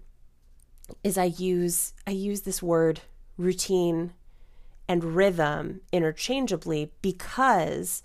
is 1.02 1.18
I 1.18 1.25
use 1.25 1.92
I 2.06 2.12
use 2.12 2.42
this 2.42 2.62
word 2.62 3.00
routine 3.37 4.12
and 4.88 5.16
rhythm 5.16 5.80
interchangeably 5.92 6.92
because 7.02 8.02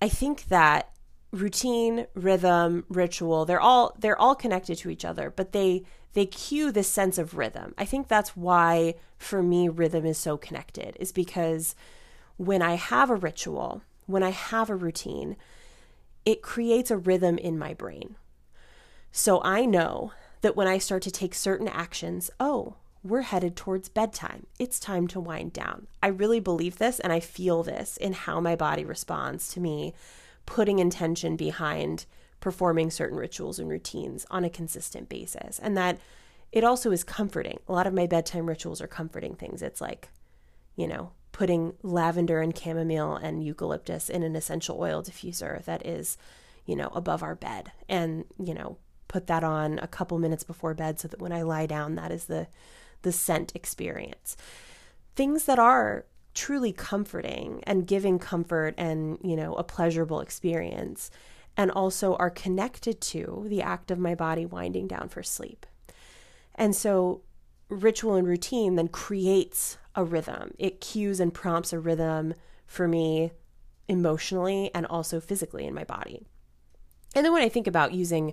I 0.00 0.08
think 0.08 0.46
that 0.48 0.91
routine, 1.32 2.06
rhythm, 2.14 2.84
ritual, 2.88 3.44
they're 3.44 3.60
all 3.60 3.96
they're 3.98 4.18
all 4.18 4.34
connected 4.34 4.76
to 4.78 4.90
each 4.90 5.04
other, 5.04 5.30
but 5.30 5.52
they 5.52 5.82
they 6.12 6.26
cue 6.26 6.70
this 6.70 6.88
sense 6.88 7.18
of 7.18 7.36
rhythm. 7.36 7.74
I 7.78 7.86
think 7.86 8.06
that's 8.06 8.36
why 8.36 8.94
for 9.16 9.42
me 9.42 9.68
rhythm 9.68 10.04
is 10.04 10.18
so 10.18 10.36
connected 10.36 10.96
is 11.00 11.10
because 11.10 11.74
when 12.36 12.60
I 12.60 12.74
have 12.74 13.10
a 13.10 13.16
ritual, 13.16 13.82
when 14.06 14.22
I 14.22 14.30
have 14.30 14.68
a 14.68 14.76
routine, 14.76 15.36
it 16.24 16.42
creates 16.42 16.90
a 16.90 16.98
rhythm 16.98 17.38
in 17.38 17.58
my 17.58 17.72
brain. 17.72 18.16
So 19.10 19.42
I 19.42 19.64
know 19.64 20.12
that 20.42 20.56
when 20.56 20.66
I 20.66 20.78
start 20.78 21.02
to 21.02 21.10
take 21.10 21.34
certain 21.34 21.68
actions, 21.68 22.30
oh, 22.38 22.74
we're 23.04 23.22
headed 23.22 23.56
towards 23.56 23.88
bedtime. 23.88 24.46
It's 24.58 24.78
time 24.78 25.08
to 25.08 25.20
wind 25.20 25.52
down. 25.52 25.86
I 26.02 26.08
really 26.08 26.40
believe 26.40 26.78
this 26.78 27.00
and 27.00 27.12
I 27.12 27.20
feel 27.20 27.62
this 27.62 27.96
in 27.96 28.12
how 28.12 28.40
my 28.40 28.54
body 28.54 28.84
responds 28.84 29.48
to 29.54 29.60
me 29.60 29.94
putting 30.46 30.78
intention 30.78 31.36
behind 31.36 32.06
performing 32.40 32.90
certain 32.90 33.16
rituals 33.16 33.58
and 33.58 33.68
routines 33.68 34.26
on 34.30 34.44
a 34.44 34.50
consistent 34.50 35.08
basis. 35.08 35.58
And 35.60 35.76
that 35.76 35.98
it 36.50 36.64
also 36.64 36.90
is 36.90 37.04
comforting. 37.04 37.60
A 37.68 37.72
lot 37.72 37.86
of 37.86 37.94
my 37.94 38.06
bedtime 38.06 38.46
rituals 38.46 38.82
are 38.82 38.88
comforting 38.88 39.34
things. 39.34 39.62
It's 39.62 39.80
like, 39.80 40.08
you 40.76 40.86
know, 40.86 41.12
putting 41.30 41.74
lavender 41.82 42.40
and 42.40 42.56
chamomile 42.56 43.16
and 43.16 43.42
eucalyptus 43.42 44.10
in 44.10 44.22
an 44.22 44.36
essential 44.36 44.78
oil 44.78 45.02
diffuser 45.02 45.64
that 45.64 45.86
is, 45.86 46.18
you 46.66 46.76
know, 46.76 46.88
above 46.88 47.22
our 47.22 47.34
bed 47.34 47.72
and, 47.88 48.24
you 48.38 48.52
know, 48.52 48.76
put 49.08 49.26
that 49.28 49.44
on 49.44 49.78
a 49.78 49.86
couple 49.86 50.18
minutes 50.18 50.44
before 50.44 50.74
bed 50.74 50.98
so 50.98 51.08
that 51.08 51.20
when 51.20 51.32
I 51.32 51.42
lie 51.42 51.66
down 51.66 51.94
that 51.94 52.10
is 52.10 52.26
the 52.26 52.48
the 53.02 53.12
scent 53.12 53.52
experience. 53.54 54.36
Things 55.16 55.44
that 55.44 55.58
are 55.58 56.06
truly 56.34 56.72
comforting 56.72 57.62
and 57.66 57.86
giving 57.86 58.18
comfort 58.18 58.74
and, 58.78 59.18
you 59.22 59.36
know, 59.36 59.54
a 59.54 59.64
pleasurable 59.64 60.20
experience 60.20 61.10
and 61.56 61.70
also 61.70 62.14
are 62.16 62.30
connected 62.30 63.00
to 63.00 63.44
the 63.48 63.60
act 63.60 63.90
of 63.90 63.98
my 63.98 64.14
body 64.14 64.46
winding 64.46 64.86
down 64.86 65.08
for 65.08 65.22
sleep. 65.22 65.66
And 66.54 66.74
so 66.74 67.22
ritual 67.68 68.14
and 68.14 68.26
routine 68.26 68.76
then 68.76 68.88
creates 68.88 69.78
a 69.94 70.04
rhythm. 70.04 70.54
It 70.58 70.80
cues 70.80 71.20
and 71.20 71.32
prompts 71.32 71.72
a 71.72 71.78
rhythm 71.78 72.34
for 72.66 72.88
me 72.88 73.32
emotionally 73.88 74.70
and 74.74 74.86
also 74.86 75.20
physically 75.20 75.66
in 75.66 75.74
my 75.74 75.84
body. 75.84 76.26
And 77.14 77.24
then 77.24 77.32
when 77.32 77.42
I 77.42 77.48
think 77.48 77.66
about 77.66 77.92
using 77.92 78.32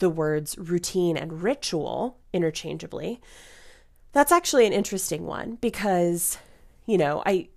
the 0.00 0.10
words 0.10 0.56
routine 0.58 1.16
and 1.16 1.42
ritual 1.42 2.18
interchangeably, 2.32 3.20
that's 4.12 4.32
actually 4.32 4.66
an 4.66 4.72
interesting 4.72 5.24
one 5.24 5.56
because, 5.60 6.38
you 6.88 6.98
know, 6.98 7.22
I 7.24 7.50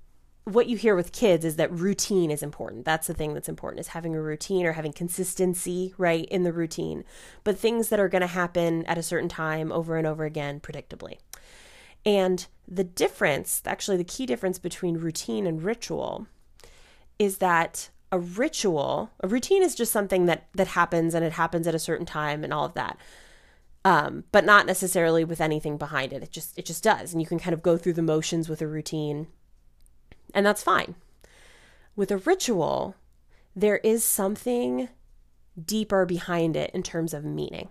what 0.44 0.68
you 0.68 0.76
hear 0.76 0.96
with 0.96 1.12
kids 1.12 1.46
is 1.46 1.56
that 1.56 1.72
routine 1.72 2.32
is 2.32 2.44
important. 2.44 2.84
That's 2.84 3.08
the 3.08 3.14
thing 3.14 3.34
that's 3.34 3.48
important 3.48 3.80
is 3.80 3.90
having 3.90 4.16
a 4.16 4.22
routine 4.22 4.66
or 4.66 4.74
having 4.74 4.92
consistency, 4.92 5.94
right, 5.98 6.26
in 6.26 6.44
the 6.44 6.52
routine. 6.52 7.06
But 7.44 7.58
things 7.58 7.90
that 7.90 8.00
are 8.00 8.10
going 8.10 8.24
to 8.24 8.28
happen 8.28 8.84
at 8.88 8.98
a 8.98 9.04
certain 9.04 9.30
time 9.30 9.72
over 9.72 9.98
and 9.98 10.08
over 10.08 10.26
again 10.26 10.60
predictably. 10.60 11.20
And 12.06 12.46
the 12.68 12.84
difference, 12.84 13.62
actually 13.66 13.98
the 13.98 14.04
key 14.04 14.26
difference 14.26 14.58
between 14.58 14.98
routine 14.98 15.46
and 15.46 15.64
ritual 15.64 16.28
is 17.20 17.38
that 17.38 17.90
a 18.12 18.20
ritual, 18.20 19.12
a 19.22 19.28
routine 19.28 19.62
is 19.62 19.76
just 19.76 19.94
something 19.94 20.26
that 20.26 20.48
that 20.56 20.68
happens 20.68 21.14
and 21.14 21.24
it 21.24 21.34
happens 21.34 21.68
at 21.68 21.76
a 21.76 21.80
certain 21.80 22.06
time 22.06 22.44
and 22.44 22.52
all 22.52 22.66
of 22.66 22.74
that. 22.74 22.98
Um, 23.84 24.26
but 24.32 24.46
not 24.46 24.68
necessarily 24.68 25.24
with 25.24 25.42
anything 25.42 25.78
behind 25.78 26.14
it. 26.14 26.22
It 26.22 26.32
just 26.32 26.56
it 26.58 26.66
just 26.66 26.84
does. 26.84 27.14
And 27.14 27.22
you 27.22 27.28
can 27.28 27.40
kind 27.40 27.54
of 27.54 27.64
go 27.64 27.78
through 27.78 27.94
the 27.94 28.04
motions 28.04 28.48
with 28.48 28.62
a 28.62 28.68
routine 28.68 29.28
and 30.34 30.46
that's 30.46 30.64
fine. 30.64 30.96
With 31.96 32.12
a 32.12 32.18
ritual, 32.18 32.96
there 33.56 33.78
is 33.78 34.04
something 34.04 34.90
deeper 35.64 36.06
behind 36.06 36.56
it 36.56 36.72
in 36.74 36.84
terms 36.84 37.14
of 37.14 37.26
meaning. 37.26 37.70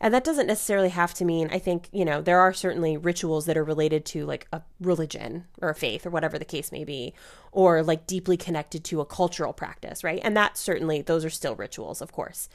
And 0.00 0.12
that 0.12 0.24
doesn't 0.24 0.48
necessarily 0.48 0.88
have 0.88 1.14
to 1.14 1.24
mean, 1.24 1.48
I 1.52 1.60
think, 1.60 1.88
you 1.92 2.04
know, 2.04 2.20
there 2.20 2.40
are 2.40 2.52
certainly 2.52 2.96
rituals 2.96 3.46
that 3.46 3.56
are 3.56 3.62
related 3.62 4.04
to 4.06 4.26
like 4.26 4.48
a 4.52 4.62
religion 4.80 5.44
or 5.60 5.70
a 5.70 5.76
faith 5.76 6.04
or 6.04 6.10
whatever 6.10 6.40
the 6.40 6.44
case 6.44 6.72
may 6.72 6.82
be, 6.82 7.14
or 7.52 7.84
like 7.84 8.08
deeply 8.08 8.36
connected 8.36 8.82
to 8.84 9.00
a 9.00 9.06
cultural 9.06 9.52
practice, 9.52 10.02
right? 10.02 10.20
And 10.24 10.36
that 10.36 10.58
certainly, 10.58 11.02
those 11.02 11.24
are 11.24 11.30
still 11.30 11.54
rituals, 11.54 12.02
of 12.02 12.10
course. 12.10 12.48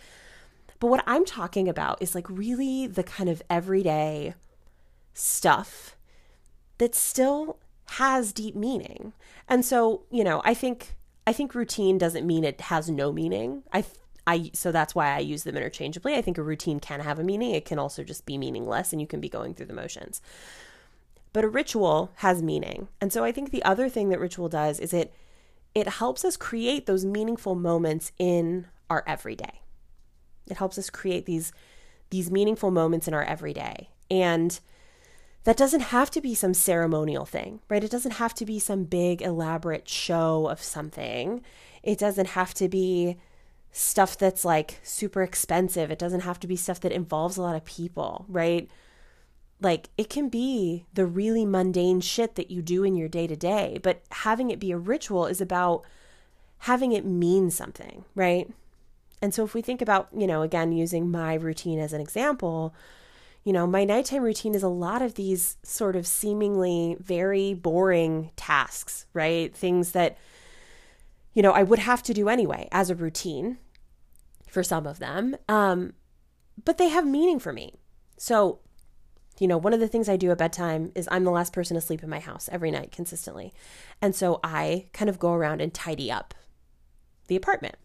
But 0.80 0.88
what 0.88 1.04
I'm 1.08 1.26
talking 1.26 1.68
about 1.68 2.02
is 2.02 2.14
like 2.14 2.30
really 2.30 2.88
the 2.88 3.04
kind 3.04 3.30
of 3.30 3.42
everyday 3.50 4.36
stuff 5.14 5.96
that 6.78 6.94
still 6.94 7.58
has 7.92 8.34
deep 8.34 8.56
meaning. 8.56 9.14
And 9.48 9.66
so, 9.66 10.04
you 10.12 10.24
know, 10.24 10.42
I 10.46 10.54
think 10.54 10.96
I 11.26 11.34
think 11.34 11.56
routine 11.56 11.98
doesn't 11.98 12.26
mean 12.26 12.44
it 12.44 12.62
has 12.62 12.90
no 12.90 13.12
meaning. 13.12 13.64
I 13.74 13.86
I 14.26 14.52
so 14.54 14.72
that's 14.72 14.94
why 14.94 15.16
I 15.16 15.20
use 15.20 15.44
them 15.44 15.58
interchangeably. 15.58 16.16
I 16.16 16.22
think 16.22 16.38
a 16.38 16.44
routine 16.44 16.80
can 16.80 17.00
have 17.00 17.18
a 17.18 17.24
meaning. 17.24 17.56
It 17.56 17.66
can 17.66 17.80
also 17.80 18.04
just 18.04 18.26
be 18.26 18.38
meaningless 18.38 18.92
and 18.92 19.02
you 19.02 19.08
can 19.08 19.22
be 19.22 19.30
going 19.30 19.54
through 19.54 19.68
the 19.68 19.74
motions. 19.74 20.22
But 21.34 21.44
a 21.44 21.50
ritual 21.50 22.12
has 22.16 22.42
meaning. 22.42 22.88
And 23.02 23.12
so 23.12 23.24
I 23.24 23.32
think 23.32 23.52
the 23.52 23.64
other 23.64 23.90
thing 23.90 24.10
that 24.10 24.20
ritual 24.20 24.50
does 24.50 24.80
is 24.80 24.94
it 24.94 25.14
it 25.74 25.88
helps 25.88 26.26
us 26.26 26.38
create 26.38 26.86
those 26.86 27.06
meaningful 27.06 27.56
moments 27.56 28.12
in 28.18 28.68
our 28.90 29.04
everyday. 29.08 29.62
It 30.50 30.58
helps 30.58 30.78
us 30.78 30.90
create 30.90 31.26
these 31.26 31.52
these 32.10 32.32
meaningful 32.32 32.72
moments 32.72 33.08
in 33.08 33.14
our 33.14 33.24
everyday. 33.24 33.90
And 34.10 34.60
that 35.44 35.58
doesn't 35.58 35.82
have 35.82 36.12
to 36.12 36.22
be 36.22 36.36
some 36.36 36.54
ceremonial 36.54 37.26
thing, 37.26 37.62
right? 37.70 37.84
It 37.84 37.92
doesn't 37.92 38.12
have 38.12 38.34
to 38.36 38.46
be 38.46 38.60
some 38.60 38.84
big, 38.84 39.22
elaborate 39.22 39.88
show 39.88 40.48
of 40.48 40.62
something. 40.62 41.42
It 41.84 41.98
doesn't 41.98 42.30
have 42.30 42.54
to 42.56 42.68
be 42.68 43.18
stuff 43.72 44.18
that's 44.18 44.44
like 44.44 44.80
super 44.84 45.22
expensive. 45.22 45.92
It 45.92 46.00
doesn't 46.00 46.22
have 46.22 46.40
to 46.42 46.48
be 46.48 46.56
stuff 46.56 46.80
that 46.82 46.92
involves 46.92 47.38
a 47.38 47.42
lot 47.42 47.56
of 47.56 47.64
people, 47.64 48.26
right? 48.28 48.70
Like 49.62 49.90
it 49.98 50.10
can 50.10 50.30
be 50.30 50.86
the 50.94 51.06
really 51.06 51.46
mundane 51.46 52.02
shit 52.02 52.36
that 52.36 52.52
you 52.52 52.62
do 52.62 52.84
in 52.84 52.96
your 52.96 53.08
day 53.08 53.28
to 53.28 53.36
day, 53.36 53.80
but 53.82 54.02
having 54.12 54.50
it 54.50 54.60
be 54.60 54.72
a 54.72 54.78
ritual 54.78 55.28
is 55.28 55.42
about 55.42 55.84
having 56.60 56.92
it 56.92 57.06
mean 57.06 57.52
something, 57.52 58.04
right? 58.16 58.52
And 59.22 59.34
so 59.34 59.44
if 59.44 59.54
we 59.54 59.62
think 59.62 59.82
about, 59.82 60.10
you 60.16 60.28
know, 60.28 60.42
again, 60.42 60.72
using 60.72 61.10
my 61.10 61.34
routine 61.34 61.80
as 61.80 61.94
an 61.94 62.02
example, 62.02 62.74
you 63.44 63.54
know, 63.54 63.66
my 63.66 63.84
nighttime 63.84 64.24
routine 64.24 64.54
is 64.54 64.64
a 64.64 64.68
lot 64.68 65.02
of 65.02 65.16
these 65.16 65.58
sort 65.64 65.96
of 65.96 66.06
seemingly 66.06 66.98
very 67.00 67.54
boring 67.54 68.32
tasks, 68.36 69.06
right? 69.14 69.56
Things 69.56 69.94
that, 69.94 70.18
you 71.34 71.42
know, 71.42 71.52
I 71.52 71.64
would 71.64 71.80
have 71.80 72.04
to 72.04 72.14
do 72.14 72.30
anyway 72.30 72.68
as 72.72 72.90
a 72.90 72.96
routine 72.96 73.58
for 74.50 74.64
some 74.64 74.86
of 74.86 75.00
them. 75.00 75.36
Um, 75.48 75.94
but 76.64 76.78
they 76.78 76.90
have 76.90 77.08
meaning 77.08 77.40
for 77.40 77.54
me. 77.54 77.76
So, 78.18 78.60
you 79.40 79.48
know, 79.48 79.58
one 79.58 79.74
of 79.74 79.80
the 79.80 79.88
things 79.88 80.10
I 80.10 80.18
do 80.18 80.32
at 80.32 80.38
bedtime 80.38 80.92
is 80.96 81.08
I'm 81.12 81.24
the 81.24 81.32
last 81.32 81.54
person 81.54 81.78
asleep 81.78 82.04
in 82.04 82.10
my 82.10 82.20
house 82.20 82.50
every 82.52 82.72
night 82.72 82.92
consistently. 82.92 83.54
And 84.02 84.16
so 84.16 84.40
I 84.44 84.88
kind 84.94 85.10
of 85.10 85.20
go 85.20 85.32
around 85.34 85.62
and 85.62 85.74
tidy 85.74 86.12
up 86.12 86.34
the 87.28 87.36
apartment. 87.36 87.76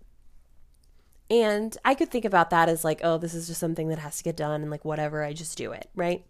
And 1.33 1.75
I 1.83 1.95
could 1.95 2.11
think 2.11 2.27
about 2.27 2.51
that 2.51 2.69
as 2.69 2.85
like, 2.85 3.01
oh, 3.03 3.17
this 3.17 3.33
is 3.33 3.47
just 3.47 3.59
something 3.59 3.89
that 3.89 3.99
has 3.99 4.19
to 4.19 4.23
get 4.23 4.37
done 4.37 4.61
and 4.61 4.71
like 4.71 4.85
whatever, 4.85 5.25
I 5.25 5.33
just 5.33 5.57
do 5.57 5.73
it, 5.73 5.89
right? 5.97 6.27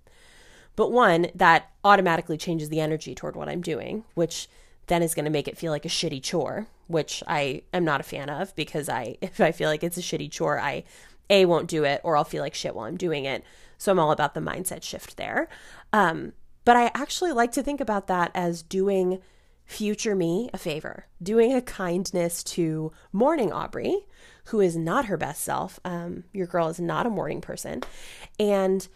But 0.77 0.93
one, 0.93 1.27
that 1.35 1.71
automatically 1.83 2.39
changes 2.39 2.69
the 2.69 2.79
energy 2.79 3.13
toward 3.13 3.35
what 3.35 3.49
I'm 3.49 3.63
doing, 3.63 4.05
which 4.15 4.49
then 4.87 5.03
is 5.03 5.13
going 5.13 5.25
to 5.25 5.31
make 5.31 5.49
it 5.49 5.59
feel 5.59 5.73
like 5.73 5.85
a 5.85 5.89
shitty 5.89 6.23
chore, 6.23 6.69
which 6.87 7.21
I 7.27 7.63
am 7.75 7.85
not 7.85 8.01
a 8.01 8.05
fan 8.05 8.31
of 8.31 8.55
because 8.55 8.89
I 8.89 9.17
if 9.21 9.41
I 9.41 9.51
feel 9.51 9.69
like 9.69 9.83
it's 9.83 9.99
a 9.99 10.03
shitty 10.03 10.31
chore, 10.31 10.61
I 10.61 10.85
a 11.29 11.47
won't 11.47 11.69
do 11.69 11.83
it 11.83 12.01
or 12.05 12.17
I'll 12.17 12.23
feel 12.23 12.43
like 12.43 12.55
shit 12.55 12.77
while 12.77 12.87
I'm 12.87 12.97
doing 12.97 13.25
it. 13.25 13.43
So 13.79 13.91
I'm 13.91 13.99
all 13.99 14.13
about 14.13 14.35
the 14.35 14.41
mindset 14.41 14.85
shift 14.85 15.17
there. 15.17 15.49
Um, 15.93 16.33
but 16.65 16.77
I 16.77 16.93
actually 16.95 17.33
like 17.33 17.51
to 17.53 17.63
think 17.65 17.81
about 17.81 18.07
that 18.07 18.31
as 18.37 18.63
doing 18.63 19.21
future 19.73 20.15
me 20.15 20.51
a 20.53 20.59
favor, 20.59 21.07
doing 21.23 21.53
a 21.53 21.63
kindness 21.63 22.45
to 22.45 22.93
morning 23.13 23.51
Aubree, 23.51 24.05
who 24.47 24.61
is 24.61 24.77
not 24.77 25.07
her 25.07 25.17
best 25.17 25.43
self. 25.43 25.81
Um, 25.85 26.25
your 26.33 26.47
girl 26.47 26.69
is 26.69 26.79
not 26.79 27.07
a 27.07 27.11
morning 27.11 27.41
person. 27.41 27.83
And, 28.39 28.87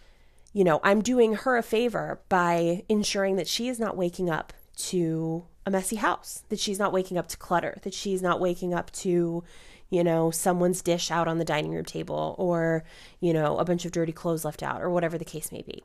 you 0.52 0.64
know, 0.64 0.80
I'm 0.84 1.02
doing 1.02 1.34
her 1.34 1.56
a 1.56 1.62
favor 1.62 2.20
by 2.28 2.84
ensuring 2.88 3.36
that 3.36 3.48
she 3.48 3.68
is 3.68 3.80
not 3.80 3.96
waking 3.96 4.30
up 4.30 4.52
to 4.76 5.46
a 5.64 5.70
messy 5.70 5.96
house, 5.96 6.44
that 6.48 6.60
she's 6.60 6.78
not 6.78 6.92
waking 6.92 7.18
up 7.18 7.28
to 7.28 7.36
clutter, 7.36 7.78
that 7.82 7.94
she's 7.94 8.22
not 8.22 8.40
waking 8.40 8.74
up 8.74 8.92
to, 8.92 9.42
you 9.90 10.04
know, 10.04 10.30
someone's 10.30 10.82
dish 10.82 11.10
out 11.10 11.26
on 11.26 11.38
the 11.38 11.44
dining 11.44 11.72
room 11.72 11.84
table 11.84 12.34
or, 12.38 12.84
you 13.20 13.32
know, 13.32 13.58
a 13.58 13.64
bunch 13.64 13.84
of 13.84 13.92
dirty 13.92 14.12
clothes 14.12 14.44
left 14.44 14.62
out 14.62 14.82
or 14.82 14.90
whatever 14.90 15.18
the 15.18 15.24
case 15.24 15.50
may 15.50 15.62
be. 15.62 15.82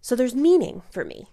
So 0.00 0.14
there's 0.14 0.34
meaning 0.34 0.82
for 0.90 1.04
me 1.04 1.26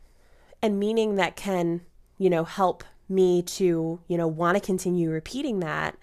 and 0.62 0.80
meaning 0.80 1.15
that 1.15 1.36
can, 1.36 1.82
you 2.24 2.30
know, 2.30 2.46
help 2.46 2.86
me 3.10 3.42
to, 3.42 4.00
you 4.08 4.18
know, 4.18 4.27
want 4.27 4.56
to 4.56 4.62
continue 4.62 5.10
repeating 5.10 5.60
that 5.60 5.98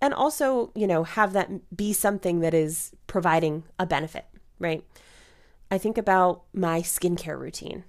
and 0.00 0.12
also, 0.12 0.72
you 0.74 0.86
know, 0.86 1.04
have 1.04 1.32
that 1.32 1.76
be 1.76 1.92
something 1.92 2.40
that 2.40 2.54
is 2.54 2.92
providing 3.06 3.62
a 3.78 3.86
benefit, 3.86 4.24
right? 4.58 4.84
I 5.70 5.78
think 5.78 5.96
about 5.96 6.42
my 6.52 6.80
skincare 6.80 7.38
routine, 7.38 7.84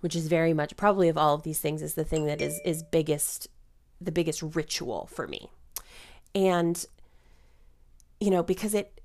which 0.00 0.16
is 0.16 0.28
very 0.28 0.54
much 0.54 0.78
probably 0.78 1.10
of 1.10 1.18
all 1.18 1.34
of 1.34 1.42
these 1.42 1.58
things 1.58 1.82
is 1.82 1.92
the 1.92 2.04
thing 2.04 2.24
that 2.24 2.40
is 2.40 2.58
is 2.64 2.82
biggest 2.82 3.48
the 4.00 4.12
biggest 4.12 4.42
ritual 4.42 5.10
for 5.12 5.28
me. 5.28 5.50
And 6.34 6.82
you 8.18 8.30
know, 8.30 8.42
because 8.42 8.72
it 8.72 8.98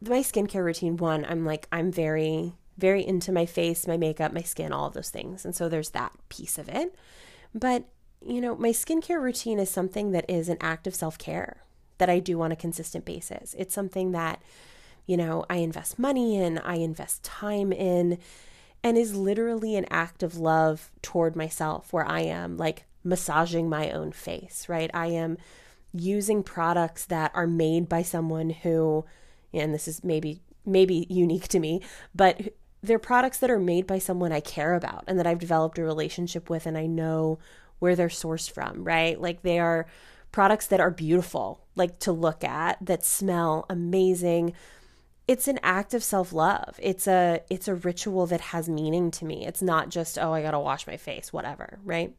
my 0.00 0.20
skincare 0.20 0.64
routine 0.64 0.96
one, 0.96 1.26
I'm 1.28 1.44
like 1.44 1.68
I'm 1.72 1.92
very 1.92 2.54
very 2.80 3.06
into 3.06 3.30
my 3.32 3.46
face, 3.46 3.86
my 3.86 3.96
makeup, 3.96 4.32
my 4.32 4.42
skin, 4.42 4.72
all 4.72 4.86
of 4.86 4.94
those 4.94 5.10
things. 5.10 5.44
And 5.44 5.54
so 5.54 5.68
there's 5.68 5.90
that 5.90 6.12
piece 6.28 6.58
of 6.58 6.68
it. 6.68 6.94
But, 7.54 7.84
you 8.24 8.40
know, 8.40 8.56
my 8.56 8.70
skincare 8.70 9.20
routine 9.20 9.58
is 9.58 9.70
something 9.70 10.12
that 10.12 10.28
is 10.28 10.48
an 10.48 10.58
act 10.60 10.86
of 10.86 10.94
self-care 10.94 11.62
that 11.98 12.10
I 12.10 12.18
do 12.18 12.40
on 12.40 12.52
a 12.52 12.56
consistent 12.56 13.04
basis. 13.04 13.54
It's 13.58 13.74
something 13.74 14.12
that 14.12 14.42
you 15.10 15.16
know, 15.16 15.44
I 15.50 15.56
invest 15.56 15.98
money 15.98 16.36
in, 16.36 16.58
I 16.58 16.76
invest 16.76 17.24
time 17.24 17.72
in, 17.72 18.18
and 18.84 18.96
is 18.96 19.16
literally 19.16 19.74
an 19.74 19.86
act 19.90 20.22
of 20.22 20.38
love 20.38 20.92
toward 21.02 21.34
myself 21.34 21.92
where 21.92 22.06
I 22.06 22.20
am 22.20 22.56
like 22.56 22.84
massaging 23.02 23.68
my 23.68 23.90
own 23.90 24.12
face, 24.12 24.68
right? 24.68 24.88
I 24.94 25.06
am 25.06 25.36
using 25.92 26.44
products 26.44 27.06
that 27.06 27.32
are 27.34 27.48
made 27.48 27.88
by 27.88 28.02
someone 28.02 28.50
who, 28.50 29.04
and 29.52 29.74
this 29.74 29.88
is 29.88 30.04
maybe 30.04 30.42
maybe 30.64 31.06
unique 31.10 31.48
to 31.48 31.58
me, 31.58 31.82
but 32.14 32.40
they're 32.82 32.98
products 32.98 33.38
that 33.38 33.50
are 33.50 33.58
made 33.58 33.86
by 33.86 33.98
someone 33.98 34.32
I 34.32 34.40
care 34.40 34.74
about 34.74 35.04
and 35.06 35.18
that 35.18 35.26
I've 35.26 35.38
developed 35.38 35.78
a 35.78 35.84
relationship 35.84 36.48
with 36.48 36.66
and 36.66 36.78
I 36.78 36.86
know 36.86 37.38
where 37.78 37.96
they're 37.96 38.08
sourced 38.08 38.50
from, 38.50 38.84
right? 38.84 39.20
Like 39.20 39.42
they 39.42 39.58
are 39.58 39.86
products 40.32 40.66
that 40.68 40.80
are 40.80 40.90
beautiful, 40.90 41.64
like 41.74 41.98
to 42.00 42.12
look 42.12 42.44
at, 42.44 42.78
that 42.84 43.04
smell 43.04 43.66
amazing, 43.68 44.54
it's 45.26 45.46
an 45.46 45.60
act 45.62 45.94
of 45.94 46.02
self-love. 46.02 46.78
It's 46.82 47.06
a 47.06 47.40
it's 47.48 47.68
a 47.68 47.74
ritual 47.74 48.26
that 48.26 48.40
has 48.40 48.68
meaning 48.68 49.10
to 49.12 49.24
me. 49.24 49.46
It's 49.46 49.62
not 49.62 49.88
just 49.88 50.18
oh 50.18 50.32
I 50.32 50.42
got 50.42 50.50
to 50.52 50.58
wash 50.58 50.86
my 50.86 50.96
face, 50.96 51.32
whatever, 51.32 51.78
right? 51.84 52.14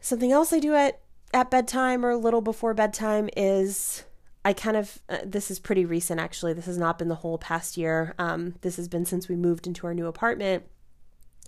Something 0.00 0.32
else 0.32 0.52
I 0.52 0.58
do 0.58 0.74
at 0.74 1.00
at 1.32 1.50
bedtime 1.50 2.04
or 2.04 2.10
a 2.10 2.16
little 2.16 2.42
before 2.42 2.74
bedtime 2.74 3.30
is 3.36 4.04
I 4.46 4.52
kind 4.52 4.76
of 4.76 5.00
uh, 5.08 5.18
this 5.24 5.50
is 5.50 5.58
pretty 5.58 5.84
recent 5.84 6.20
actually. 6.20 6.52
This 6.52 6.66
has 6.66 6.78
not 6.78 7.00
been 7.00 7.08
the 7.08 7.16
whole 7.16 7.36
past 7.36 7.76
year. 7.76 8.14
Um, 8.16 8.54
this 8.60 8.76
has 8.76 8.86
been 8.86 9.04
since 9.04 9.28
we 9.28 9.34
moved 9.34 9.66
into 9.66 9.88
our 9.88 9.92
new 9.92 10.06
apartment. 10.06 10.62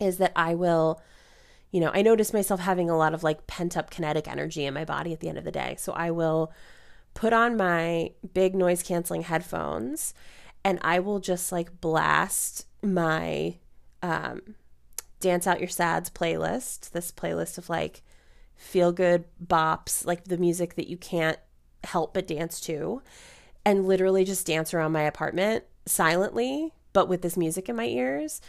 Is 0.01 0.19
that 0.19 0.33
I 0.35 0.57
will, 0.57 1.01
you 1.71 1.81
know, 1.81 1.93
I 1.95 2.03
notice 2.03 2.33
myself 2.33 2.59
having 2.59 2.91
a 2.91 2.97
lot 2.97 3.15
of 3.15 3.23
like 3.23 3.47
pent 3.47 3.77
up 3.77 3.91
kinetic 3.91 4.27
energy 4.27 4.65
in 4.65 4.75
my 4.75 4.85
body 4.85 5.13
at 5.13 5.21
the 5.21 5.29
end 5.29 5.39
of 5.39 5.45
the 5.45 5.53
day. 5.53 5.77
So 5.79 5.93
I 5.93 6.11
will 6.11 6.53
put 7.15 7.33
on 7.33 7.57
my 7.57 8.11
big 8.35 8.57
noise 8.57 8.83
canceling 8.83 9.23
headphones 9.23 10.13
and 10.65 10.81
I 10.83 10.99
will 10.99 11.21
just 11.21 11.53
like 11.53 11.81
blast 11.81 12.67
my 12.83 13.59
um, 14.03 14.57
Dance 15.21 15.47
Out 15.47 15.61
Your 15.61 15.69
Sads 15.69 16.11
playlist, 16.11 16.91
this 16.91 17.13
playlist 17.13 17.59
of 17.59 17.69
like 17.69 18.03
feel 18.57 18.91
good 18.91 19.25
bops, 19.41 20.05
like 20.05 20.25
the 20.25 20.37
music 20.37 20.75
that 20.75 20.89
you 20.89 20.97
can't 20.97 21.39
help 21.85 22.15
but 22.15 22.27
dance 22.27 22.61
to, 22.61 23.03
and 23.65 23.87
literally 23.87 24.25
just 24.25 24.47
dance 24.47 24.73
around 24.73 24.93
my 24.93 25.03
apartment 25.03 25.65
silently, 25.87 26.73
but 26.93 27.09
with 27.09 27.23
this 27.23 27.37
music 27.37 27.69
in 27.69 27.77
my 27.77 27.87
ears. 27.87 28.41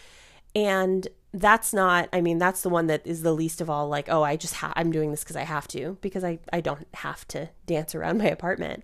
And 0.55 1.07
that's 1.31 1.73
not 1.73 2.09
i 2.11 2.21
mean 2.21 2.39
that's 2.39 2.63
the 2.63 2.69
one 2.69 2.87
that 2.87 3.05
is 3.05 3.21
the 3.21 3.33
least 3.33 3.61
of 3.61 3.69
all 3.69 3.87
like 3.87 4.09
oh 4.09 4.23
i 4.23 4.35
just 4.35 4.55
ha- 4.55 4.73
i'm 4.75 4.91
doing 4.91 5.11
this 5.11 5.23
because 5.23 5.35
i 5.35 5.43
have 5.43 5.67
to 5.67 5.95
because 6.01 6.23
i 6.23 6.39
i 6.51 6.59
don't 6.59 6.87
have 6.95 7.27
to 7.27 7.47
dance 7.65 7.93
around 7.93 8.17
my 8.17 8.25
apartment. 8.25 8.83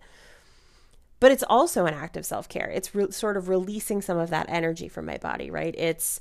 But 1.20 1.32
it's 1.32 1.44
also 1.50 1.86
an 1.86 1.94
act 1.94 2.18
of 2.18 2.26
self-care. 2.26 2.70
It's 2.70 2.94
re- 2.94 3.10
sort 3.10 3.38
of 3.38 3.48
releasing 3.48 4.02
some 4.02 4.18
of 4.18 4.30
that 4.30 4.48
energy 4.50 4.88
from 4.88 5.06
my 5.06 5.18
body 5.18 5.50
right? 5.50 5.74
It's 5.78 6.20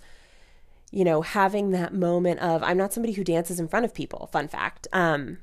you 0.90 1.04
know 1.04 1.22
having 1.22 1.70
that 1.70 1.92
moment 1.92 2.38
of 2.40 2.62
i'm 2.62 2.76
not 2.76 2.92
somebody 2.92 3.14
who 3.14 3.24
dances 3.24 3.58
in 3.58 3.66
front 3.66 3.84
of 3.84 3.92
people 3.92 4.28
fun 4.32 4.46
fact 4.46 4.86
um 4.92 5.38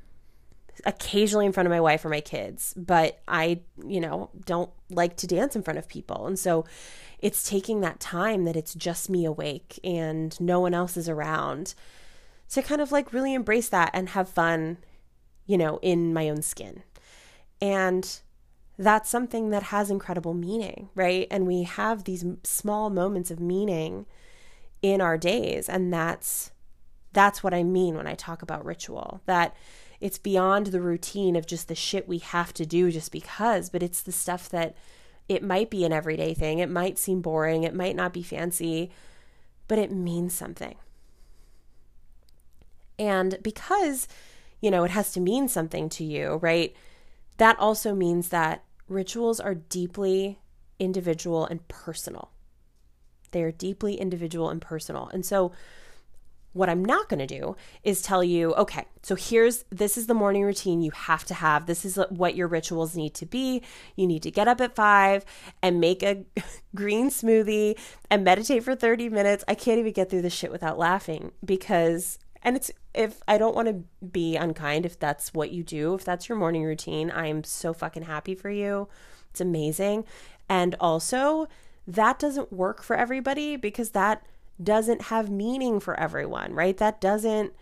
occasionally 0.86 1.46
in 1.46 1.52
front 1.52 1.68
of 1.68 1.72
my 1.72 1.82
wife 1.82 2.04
or 2.04 2.10
my 2.10 2.22
kids 2.22 2.74
but 2.76 3.22
i 3.28 3.60
you 3.86 4.00
know 4.00 4.30
don't 4.46 4.72
like 4.90 5.16
to 5.16 5.28
dance 5.28 5.56
in 5.56 5.62
front 5.62 5.78
of 5.78 5.88
people 5.88 6.26
and 6.28 6.40
so 6.40 6.66
it's 7.20 7.48
taking 7.48 7.82
that 7.82 8.00
time 8.00 8.46
that 8.46 8.56
it's 8.56 8.74
just 8.74 9.10
me 9.10 9.26
awake 9.26 9.80
and 9.84 10.40
no 10.42 10.60
one 10.60 10.74
else 10.74 10.98
is 10.98 11.08
around 11.08 11.76
to 12.52 12.62
kind 12.62 12.82
of 12.82 12.92
like 12.92 13.14
really 13.14 13.34
embrace 13.34 13.70
that 13.70 13.90
and 13.94 14.10
have 14.10 14.28
fun, 14.28 14.78
you 15.46 15.58
know, 15.58 15.80
in 15.82 16.14
my 16.14 16.30
own 16.30 16.42
skin. 16.42 16.84
And 17.62 18.20
that's 18.78 19.10
something 19.10 19.52
that 19.52 19.64
has 19.64 19.90
incredible 19.90 20.34
meaning, 20.34 20.90
right? 20.94 21.28
And 21.32 21.48
we 21.48 21.64
have 21.64 22.04
these 22.04 22.26
small 22.44 22.90
moments 22.90 23.32
of 23.32 23.40
meaning 23.40 24.06
in 24.82 25.00
our 25.00 25.18
days 25.18 25.70
and 25.70 25.94
that's 25.94 26.52
that's 27.14 27.44
what 27.44 27.54
I 27.54 27.62
mean 27.62 27.96
when 27.96 28.08
I 28.08 28.16
talk 28.16 28.42
about 28.42 28.66
ritual. 28.66 29.22
That 29.26 29.56
it's 30.02 30.18
beyond 30.18 30.68
the 30.68 30.82
routine 30.82 31.36
of 31.36 31.46
just 31.46 31.68
the 31.68 31.76
shit 31.76 32.08
we 32.08 32.18
have 32.18 32.54
to 32.56 32.66
do 32.66 32.92
just 32.92 33.12
because, 33.12 33.70
but 33.70 33.84
it's 33.84 34.02
the 34.02 34.12
stuff 34.12 34.50
that 34.50 34.76
it 35.30 35.44
might 35.44 35.70
be 35.70 35.86
an 35.86 35.94
everyday 35.94 36.34
thing, 36.34 36.60
it 36.60 36.70
might 36.70 36.98
seem 36.98 37.22
boring, 37.22 37.64
it 37.64 37.76
might 37.76 37.96
not 37.96 38.12
be 38.12 38.24
fancy, 38.24 38.92
but 39.68 39.78
it 39.78 39.92
means 39.92 40.34
something. 40.34 40.76
And 42.98 43.38
because, 43.42 44.08
you 44.60 44.72
know, 44.72 44.84
it 44.84 44.92
has 44.92 45.12
to 45.14 45.20
mean 45.20 45.48
something 45.48 45.88
to 45.90 46.04
you, 46.04 46.40
right? 46.42 46.76
That 47.38 47.58
also 47.60 47.94
means 47.96 48.30
that 48.30 48.64
rituals 48.88 49.40
are 49.40 49.56
deeply 49.56 50.40
individual 50.80 51.46
and 51.46 51.66
personal. 51.68 52.32
They 53.32 53.44
are 53.44 53.52
deeply 53.52 53.96
individual 53.96 54.50
and 54.50 54.62
personal. 54.62 55.10
And 55.14 55.26
so, 55.26 55.52
what 56.54 56.70
I'm 56.70 56.84
not 56.84 57.08
going 57.08 57.26
to 57.26 57.28
do 57.28 57.56
is 57.84 58.02
tell 58.02 58.24
you, 58.24 58.54
okay, 58.56 58.86
so 59.04 59.16
here's 59.16 59.64
this 59.70 59.98
is 59.98 60.08
the 60.08 60.14
morning 60.14 60.44
routine 60.44 60.82
you 60.82 60.92
have 60.92 61.24
to 61.26 61.34
have. 61.34 61.66
This 61.66 61.86
is 61.86 61.98
what 62.10 62.36
your 62.36 62.48
rituals 62.48 62.96
need 62.96 63.14
to 63.16 63.26
be. 63.26 63.62
You 63.96 64.06
need 64.06 64.24
to 64.24 64.32
get 64.32 64.48
up 64.48 64.60
at 64.60 64.76
five 64.76 65.26
and 65.62 65.80
make 65.80 66.04
a 66.04 66.26
green 66.76 67.10
smoothie 67.10 67.78
and 68.10 68.24
meditate 68.24 68.64
for 68.64 68.76
30 68.76 69.10
minutes. 69.10 69.44
I 69.48 69.56
can't 69.56 69.80
even 69.80 69.94
get 69.94 70.10
through 70.10 70.24
this 70.24 70.34
shit 70.34 70.52
without 70.52 70.78
laughing 70.78 71.32
because, 71.44 72.20
and 72.44 72.56
it's 72.56 72.72
if 72.94 73.22
I 73.28 73.38
don't 73.38 73.56
want 73.56 73.70
to 73.70 74.06
be 74.06 74.36
unkind, 74.36 74.86
if 74.86 75.00
that's 75.00 75.34
what 75.34 75.52
you 75.52 75.64
do, 75.64 75.94
if 75.94 76.04
that's 76.04 76.28
your 76.28 76.38
morning 76.38 76.64
routine, 76.64 77.12
I'm 77.12 77.44
so 77.44 77.74
fucking 77.74 78.04
happy 78.04 78.36
for 78.36 78.50
you. 78.50 78.90
It's 79.30 79.42
amazing. 79.42 80.06
And 80.50 80.76
also, 80.82 81.48
that 81.88 82.20
doesn't 82.20 82.52
work 82.52 82.84
for 82.84 82.96
everybody 82.96 83.56
because 83.56 83.92
that 83.92 84.26
doesn't 84.62 85.04
have 85.04 85.30
meaning 85.30 85.80
for 85.80 86.00
everyone, 86.00 86.54
right? 86.54 86.78
That 86.78 87.02
doesn't 87.02 87.54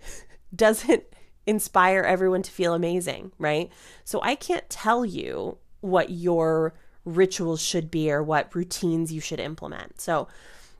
doesn't 0.54 1.04
inspire 1.46 2.02
everyone 2.02 2.42
to 2.42 2.50
feel 2.50 2.74
amazing, 2.74 3.32
right? 3.38 3.70
So 4.04 4.20
I 4.22 4.34
can't 4.34 4.68
tell 4.68 5.04
you 5.04 5.58
what 5.80 6.10
your 6.10 6.74
rituals 7.04 7.62
should 7.62 7.90
be 7.90 8.10
or 8.10 8.22
what 8.22 8.54
routines 8.54 9.12
you 9.12 9.20
should 9.20 9.40
implement. 9.40 10.00
So 10.00 10.28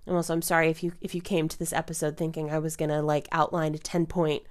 and 0.07 0.17
also 0.17 0.35
I'm 0.35 0.43
sorry 0.43 0.71
if 0.71 0.83
you 0.83 0.93
if 1.01 1.15
you 1.15 1.21
came 1.21 1.49
to 1.49 1.59
this 1.59 1.73
episode 1.73 2.17
thinking 2.17 2.51
I 2.51 2.59
was 2.59 2.77
going 2.77 2.91
to 2.91 3.03
like 3.03 3.29
outline 3.33 3.75
a 3.75 3.79
10 3.79 4.07
point 4.07 4.43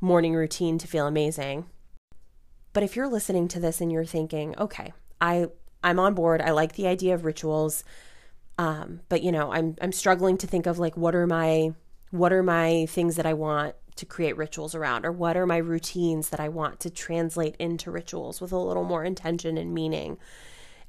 morning 0.00 0.34
routine 0.34 0.78
to 0.78 0.86
feel 0.86 1.06
amazing. 1.06 1.66
But 2.72 2.82
if 2.82 2.96
you're 2.96 3.08
listening 3.08 3.48
to 3.48 3.60
this 3.60 3.80
and 3.80 3.90
you're 3.90 4.04
thinking, 4.04 4.54
"Okay, 4.58 4.92
I 5.20 5.48
I'm 5.82 5.98
on 5.98 6.14
board. 6.14 6.40
I 6.40 6.50
like 6.50 6.74
the 6.74 6.86
idea 6.86 7.14
of 7.14 7.24
rituals. 7.24 7.84
Um, 8.60 9.00
but 9.08 9.22
you 9.22 9.32
know, 9.32 9.50
I'm 9.50 9.74
I'm 9.80 9.90
struggling 9.90 10.36
to 10.36 10.46
think 10.46 10.66
of 10.66 10.78
like 10.78 10.94
what 10.94 11.14
are 11.14 11.26
my 11.26 11.72
what 12.10 12.30
are 12.30 12.42
my 12.42 12.84
things 12.90 13.16
that 13.16 13.24
I 13.24 13.32
want 13.32 13.74
to 13.96 14.04
create 14.04 14.36
rituals 14.36 14.74
around 14.74 15.06
or 15.06 15.12
what 15.12 15.34
are 15.34 15.46
my 15.46 15.56
routines 15.56 16.28
that 16.28 16.40
I 16.40 16.50
want 16.50 16.78
to 16.80 16.90
translate 16.90 17.56
into 17.58 17.90
rituals 17.90 18.38
with 18.38 18.52
a 18.52 18.58
little 18.58 18.84
more 18.84 19.02
intention 19.02 19.56
and 19.56 19.72
meaning. 19.72 20.18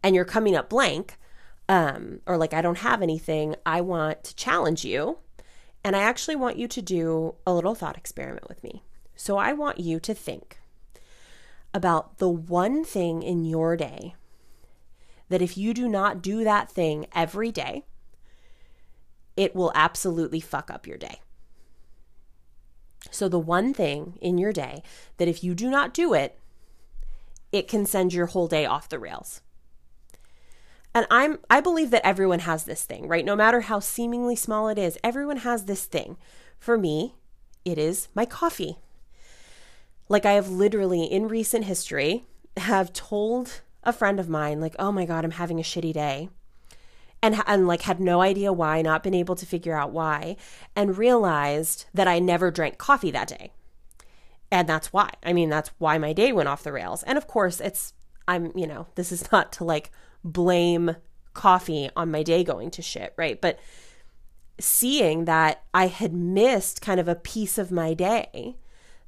And 0.04 0.16
you're 0.16 0.26
coming 0.26 0.54
up 0.54 0.68
blank, 0.68 1.18
um, 1.70 2.20
or 2.26 2.36
like 2.36 2.54
I 2.54 2.62
don't 2.62 2.80
have 2.80 3.02
anything, 3.02 3.56
I 3.66 3.80
want 3.80 4.26
to 4.26 4.36
challenge 4.36 4.84
you. 4.84 5.20
And 5.82 5.96
I 5.96 6.02
actually 6.02 6.36
want 6.36 6.58
you 6.58 6.68
to 6.68 6.82
do 6.82 7.36
a 7.48 7.54
little 7.54 7.74
thought 7.74 7.98
experiment 7.98 8.50
with 8.50 8.62
me. 8.66 8.84
So 9.16 9.38
I 9.38 9.54
want 9.54 9.80
you 9.80 10.02
to 10.02 10.14
think 10.14 10.60
about 11.74 12.18
the 12.18 12.28
one 12.28 12.84
thing 12.84 13.24
in 13.24 13.46
your 13.46 13.78
day 13.78 14.16
that 15.32 15.42
if 15.42 15.58
you 15.58 15.74
do 15.74 15.88
not 15.88 16.22
do 16.22 16.44
that 16.44 16.70
thing 16.70 17.08
every 17.16 17.52
day, 17.52 17.86
it 19.38 19.56
will 19.56 19.72
absolutely 19.74 20.40
fuck 20.40 20.70
up 20.70 20.86
your 20.86 20.98
day. 20.98 21.22
So, 23.10 23.28
the 23.28 23.40
one 23.40 23.74
thing 23.74 24.18
in 24.22 24.38
your 24.38 24.54
day 24.54 24.84
that 25.18 25.28
if 25.28 25.44
you 25.44 25.56
do 25.56 25.70
not 25.70 25.94
do 25.94 26.14
it, 26.14 26.38
it 27.52 27.68
can 27.68 27.86
send 27.86 28.14
your 28.14 28.28
whole 28.28 28.48
day 28.48 28.66
off 28.66 28.90
the 28.90 29.00
rails. 29.00 29.42
And 30.94 31.08
I'm 31.10 31.40
I 31.50 31.62
believe 31.62 31.92
that 31.92 32.06
everyone 32.06 32.40
has 32.40 32.66
this 32.66 32.84
thing, 32.84 33.08
right? 33.08 33.26
No 33.26 33.36
matter 33.36 33.62
how 33.62 33.80
seemingly 33.80 34.36
small 34.36 34.68
it 34.68 34.78
is, 34.78 35.00
everyone 35.04 35.38
has 35.38 35.66
this 35.66 35.86
thing. 35.86 36.18
For 36.60 36.78
me, 36.78 37.16
it 37.64 37.78
is 37.78 38.10
my 38.14 38.26
coffee. 38.26 38.78
Like 40.10 40.26
I 40.26 40.34
have 40.34 40.50
literally 40.50 41.06
in 41.06 41.30
recent 41.30 41.66
history 41.66 42.26
have 42.58 42.92
told 42.92 43.62
a 43.84 43.94
friend 43.94 44.20
of 44.20 44.30
mine, 44.30 44.60
like, 44.60 44.76
oh 44.80 44.92
my 44.92 45.06
God, 45.06 45.26
I'm 45.26 45.32
having 45.32 45.60
a 45.60 45.64
shitty 45.64 45.94
day. 45.94 46.30
And, 47.24 47.42
and 47.46 47.68
like 47.68 47.84
had 47.84 48.00
no 48.00 48.22
idea 48.22 48.52
why, 48.52 48.82
not 48.82 49.04
been 49.04 49.14
able 49.14 49.36
to 49.36 49.46
figure 49.46 49.78
out 49.78 49.92
why, 49.92 50.38
and 50.76 50.98
realized 50.98 51.86
that 51.94 52.08
I 52.08 52.20
never 52.20 52.50
drank 52.50 52.78
coffee 52.78 53.12
that 53.12 53.28
day. 53.28 53.52
And 54.52 54.68
that's 54.68 54.92
why. 54.92 55.12
I 55.24 55.32
mean, 55.32 55.50
that's 55.50 55.70
why 55.78 55.98
my 55.98 56.14
day 56.14 56.34
went 56.34 56.50
off 56.50 56.64
the 56.64 56.74
rails. 56.74 57.04
And 57.04 57.18
of 57.18 57.28
course, 57.28 57.60
it's, 57.62 57.94
I'm, 58.28 58.52
you 58.56 58.68
know, 58.68 58.88
this 58.96 59.12
is 59.12 59.32
not 59.32 59.52
to 59.54 59.64
like 59.64 59.92
blame 60.24 60.96
coffee 61.34 61.90
on 61.96 62.12
my 62.12 62.24
day 62.24 62.44
going 62.44 62.72
to 62.72 62.82
shit, 62.82 63.14
right? 63.18 63.40
But 63.40 63.60
seeing 64.60 65.26
that 65.26 65.64
I 65.74 65.88
had 65.88 66.14
missed 66.14 66.82
kind 66.82 67.00
of 67.00 67.08
a 67.08 67.16
piece 67.16 67.58
of 67.58 67.72
my 67.72 67.94
day 67.94 68.58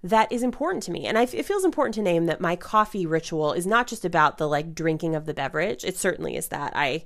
that 0.04 0.32
is 0.32 0.44
important 0.44 0.84
to 0.84 0.92
me. 0.92 1.06
And 1.06 1.18
I, 1.18 1.24
it 1.24 1.46
feels 1.46 1.64
important 1.64 1.96
to 1.96 2.02
name 2.02 2.26
that 2.26 2.42
my 2.42 2.56
coffee 2.56 3.06
ritual 3.06 3.54
is 3.54 3.66
not 3.66 3.88
just 3.88 4.04
about 4.04 4.38
the 4.38 4.48
like 4.48 4.76
drinking 4.76 5.16
of 5.16 5.26
the 5.26 5.34
beverage. 5.34 5.86
It 5.86 5.98
certainly 5.98 6.36
is 6.36 6.50
that. 6.50 6.74
I, 6.76 7.06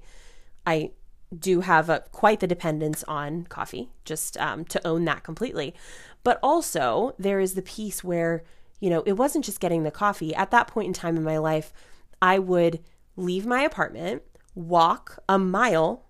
I 0.65 0.91
do 1.37 1.61
have 1.61 1.89
a, 1.89 2.03
quite 2.11 2.39
the 2.39 2.47
dependence 2.47 3.03
on 3.07 3.43
coffee, 3.45 3.91
just 4.03 4.35
um, 4.37 4.65
to 4.65 4.85
own 4.85 5.05
that 5.05 5.23
completely. 5.23 5.75
But 6.23 6.39
also, 6.41 7.13
there 7.19 7.39
is 7.39 7.53
the 7.53 7.61
piece 7.61 8.03
where, 8.03 8.43
you 8.79 8.89
know, 8.89 9.03
it 9.05 9.13
wasn't 9.13 9.45
just 9.45 9.59
getting 9.59 9.83
the 9.83 9.91
coffee. 9.91 10.33
At 10.33 10.51
that 10.51 10.67
point 10.67 10.87
in 10.87 10.93
time 10.93 11.15
in 11.15 11.23
my 11.23 11.37
life, 11.37 11.71
I 12.19 12.39
would 12.39 12.79
leave 13.15 13.45
my 13.45 13.61
apartment, 13.61 14.23
walk 14.55 15.19
a 15.29 15.37
mile 15.37 16.05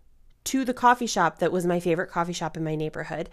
to 0.46 0.64
the 0.64 0.74
coffee 0.74 1.08
shop 1.08 1.40
that 1.40 1.52
was 1.52 1.66
my 1.66 1.82
favorite 1.82 2.10
coffee 2.10 2.34
shop 2.34 2.56
in 2.56 2.64
my 2.64 2.76
neighborhood, 2.76 3.30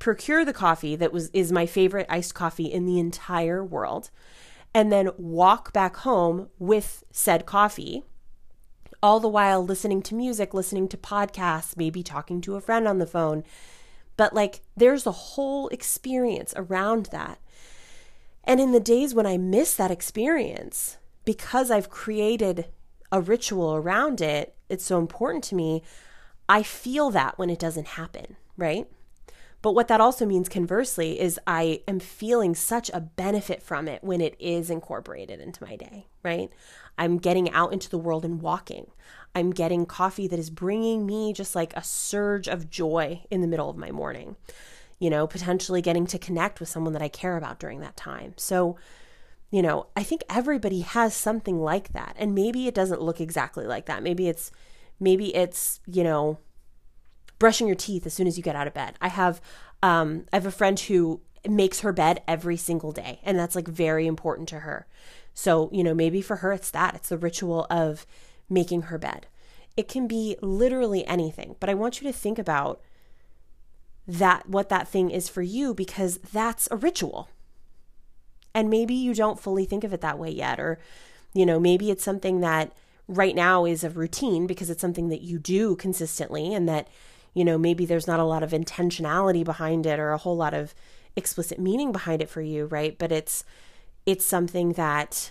procure 0.00 0.44
the 0.44 0.52
coffee 0.52 0.96
that 0.96 1.12
was 1.12 1.30
is 1.32 1.52
my 1.52 1.66
favorite 1.66 2.06
iced 2.08 2.34
coffee 2.34 2.66
in 2.66 2.86
the 2.86 2.98
entire 2.98 3.64
world, 3.64 4.10
and 4.74 4.90
then 4.90 5.10
walk 5.16 5.72
back 5.72 5.98
home 5.98 6.48
with 6.58 7.04
said 7.12 7.46
coffee. 7.46 8.02
All 9.02 9.20
the 9.20 9.28
while 9.28 9.64
listening 9.64 10.02
to 10.02 10.14
music, 10.14 10.52
listening 10.52 10.88
to 10.88 10.96
podcasts, 10.96 11.76
maybe 11.76 12.02
talking 12.02 12.40
to 12.40 12.56
a 12.56 12.60
friend 12.60 12.88
on 12.88 12.98
the 12.98 13.06
phone. 13.06 13.44
But 14.16 14.34
like 14.34 14.62
there's 14.76 15.06
a 15.06 15.12
whole 15.12 15.68
experience 15.68 16.52
around 16.56 17.06
that. 17.06 17.38
And 18.44 18.58
in 18.58 18.72
the 18.72 18.80
days 18.80 19.14
when 19.14 19.26
I 19.26 19.38
miss 19.38 19.74
that 19.76 19.90
experience, 19.90 20.96
because 21.24 21.70
I've 21.70 21.90
created 21.90 22.66
a 23.12 23.20
ritual 23.20 23.74
around 23.74 24.20
it, 24.20 24.54
it's 24.68 24.84
so 24.84 24.98
important 24.98 25.44
to 25.44 25.54
me. 25.54 25.82
I 26.48 26.62
feel 26.62 27.10
that 27.10 27.38
when 27.38 27.50
it 27.50 27.58
doesn't 27.58 27.86
happen, 27.88 28.36
right? 28.56 28.86
But 29.62 29.72
what 29.72 29.88
that 29.88 30.00
also 30.00 30.24
means, 30.24 30.48
conversely, 30.48 31.20
is 31.20 31.38
I 31.46 31.82
am 31.86 32.00
feeling 32.00 32.54
such 32.54 32.90
a 32.94 33.00
benefit 33.00 33.62
from 33.62 33.88
it 33.88 34.02
when 34.02 34.20
it 34.20 34.34
is 34.38 34.70
incorporated 34.70 35.38
into 35.38 35.62
my 35.62 35.76
day, 35.76 36.06
right? 36.22 36.50
I'm 36.96 37.18
getting 37.18 37.50
out 37.50 37.72
into 37.72 37.90
the 37.90 37.98
world 37.98 38.24
and 38.24 38.40
walking. 38.40 38.90
I'm 39.34 39.50
getting 39.50 39.84
coffee 39.86 40.26
that 40.28 40.38
is 40.38 40.50
bringing 40.50 41.04
me 41.04 41.32
just 41.32 41.54
like 41.54 41.76
a 41.76 41.84
surge 41.84 42.48
of 42.48 42.70
joy 42.70 43.22
in 43.30 43.42
the 43.42 43.46
middle 43.46 43.68
of 43.68 43.76
my 43.76 43.90
morning, 43.90 44.36
you 44.98 45.10
know, 45.10 45.26
potentially 45.26 45.82
getting 45.82 46.06
to 46.06 46.18
connect 46.18 46.58
with 46.58 46.68
someone 46.68 46.94
that 46.94 47.02
I 47.02 47.08
care 47.08 47.36
about 47.36 47.60
during 47.60 47.80
that 47.80 47.96
time. 47.96 48.34
So, 48.36 48.76
you 49.50 49.62
know, 49.62 49.88
I 49.94 50.02
think 50.02 50.22
everybody 50.30 50.80
has 50.80 51.14
something 51.14 51.60
like 51.60 51.92
that. 51.92 52.16
And 52.18 52.34
maybe 52.34 52.66
it 52.66 52.74
doesn't 52.74 53.02
look 53.02 53.20
exactly 53.20 53.66
like 53.66 53.86
that. 53.86 54.02
Maybe 54.02 54.28
it's, 54.28 54.50
maybe 54.98 55.34
it's, 55.34 55.80
you 55.86 56.02
know, 56.02 56.38
brushing 57.40 57.66
your 57.66 57.74
teeth 57.74 58.06
as 58.06 58.14
soon 58.14 58.28
as 58.28 58.36
you 58.36 58.44
get 58.44 58.54
out 58.54 58.68
of 58.68 58.74
bed. 58.74 58.94
I 59.00 59.08
have, 59.08 59.40
um, 59.82 60.26
I 60.32 60.36
have 60.36 60.46
a 60.46 60.52
friend 60.52 60.78
who 60.78 61.20
makes 61.48 61.80
her 61.80 61.92
bed 61.92 62.22
every 62.28 62.56
single 62.56 62.92
day, 62.92 63.18
and 63.24 63.36
that's 63.36 63.56
like 63.56 63.66
very 63.66 64.06
important 64.06 64.48
to 64.50 64.60
her. 64.60 64.86
So, 65.34 65.68
you 65.72 65.82
know, 65.82 65.94
maybe 65.94 66.22
for 66.22 66.36
her 66.36 66.52
it's 66.52 66.70
that, 66.70 66.94
it's 66.94 67.08
the 67.08 67.18
ritual 67.18 67.66
of 67.68 68.06
making 68.48 68.82
her 68.82 68.98
bed. 68.98 69.26
It 69.76 69.88
can 69.88 70.06
be 70.06 70.36
literally 70.42 71.04
anything, 71.06 71.56
but 71.58 71.68
I 71.68 71.74
want 71.74 72.00
you 72.00 72.06
to 72.06 72.16
think 72.16 72.38
about 72.38 72.80
that, 74.06 74.48
what 74.48 74.68
that 74.68 74.86
thing 74.86 75.10
is 75.10 75.28
for 75.28 75.42
you, 75.42 75.74
because 75.74 76.18
that's 76.18 76.68
a 76.70 76.76
ritual 76.76 77.28
and 78.54 78.68
maybe 78.68 78.94
you 78.94 79.14
don't 79.14 79.40
fully 79.40 79.64
think 79.64 79.84
of 79.84 79.92
it 79.92 80.00
that 80.00 80.18
way 80.18 80.30
yet. 80.30 80.58
Or, 80.58 80.78
you 81.32 81.46
know, 81.46 81.60
maybe 81.60 81.90
it's 81.90 82.04
something 82.04 82.40
that 82.40 82.72
right 83.06 83.34
now 83.34 83.64
is 83.64 83.84
a 83.84 83.90
routine 83.90 84.46
because 84.46 84.70
it's 84.70 84.80
something 84.80 85.08
that 85.08 85.22
you 85.22 85.38
do 85.38 85.76
consistently 85.76 86.52
and 86.52 86.68
that, 86.68 86.88
you 87.34 87.44
know, 87.44 87.58
maybe 87.58 87.86
there's 87.86 88.06
not 88.06 88.20
a 88.20 88.24
lot 88.24 88.42
of 88.42 88.50
intentionality 88.50 89.44
behind 89.44 89.86
it 89.86 89.98
or 89.98 90.10
a 90.10 90.18
whole 90.18 90.36
lot 90.36 90.54
of 90.54 90.74
explicit 91.16 91.58
meaning 91.58 91.92
behind 91.92 92.22
it 92.22 92.28
for 92.28 92.40
you, 92.40 92.66
right? 92.66 92.98
But 92.98 93.12
it's, 93.12 93.44
it's 94.06 94.26
something 94.26 94.72
that 94.72 95.30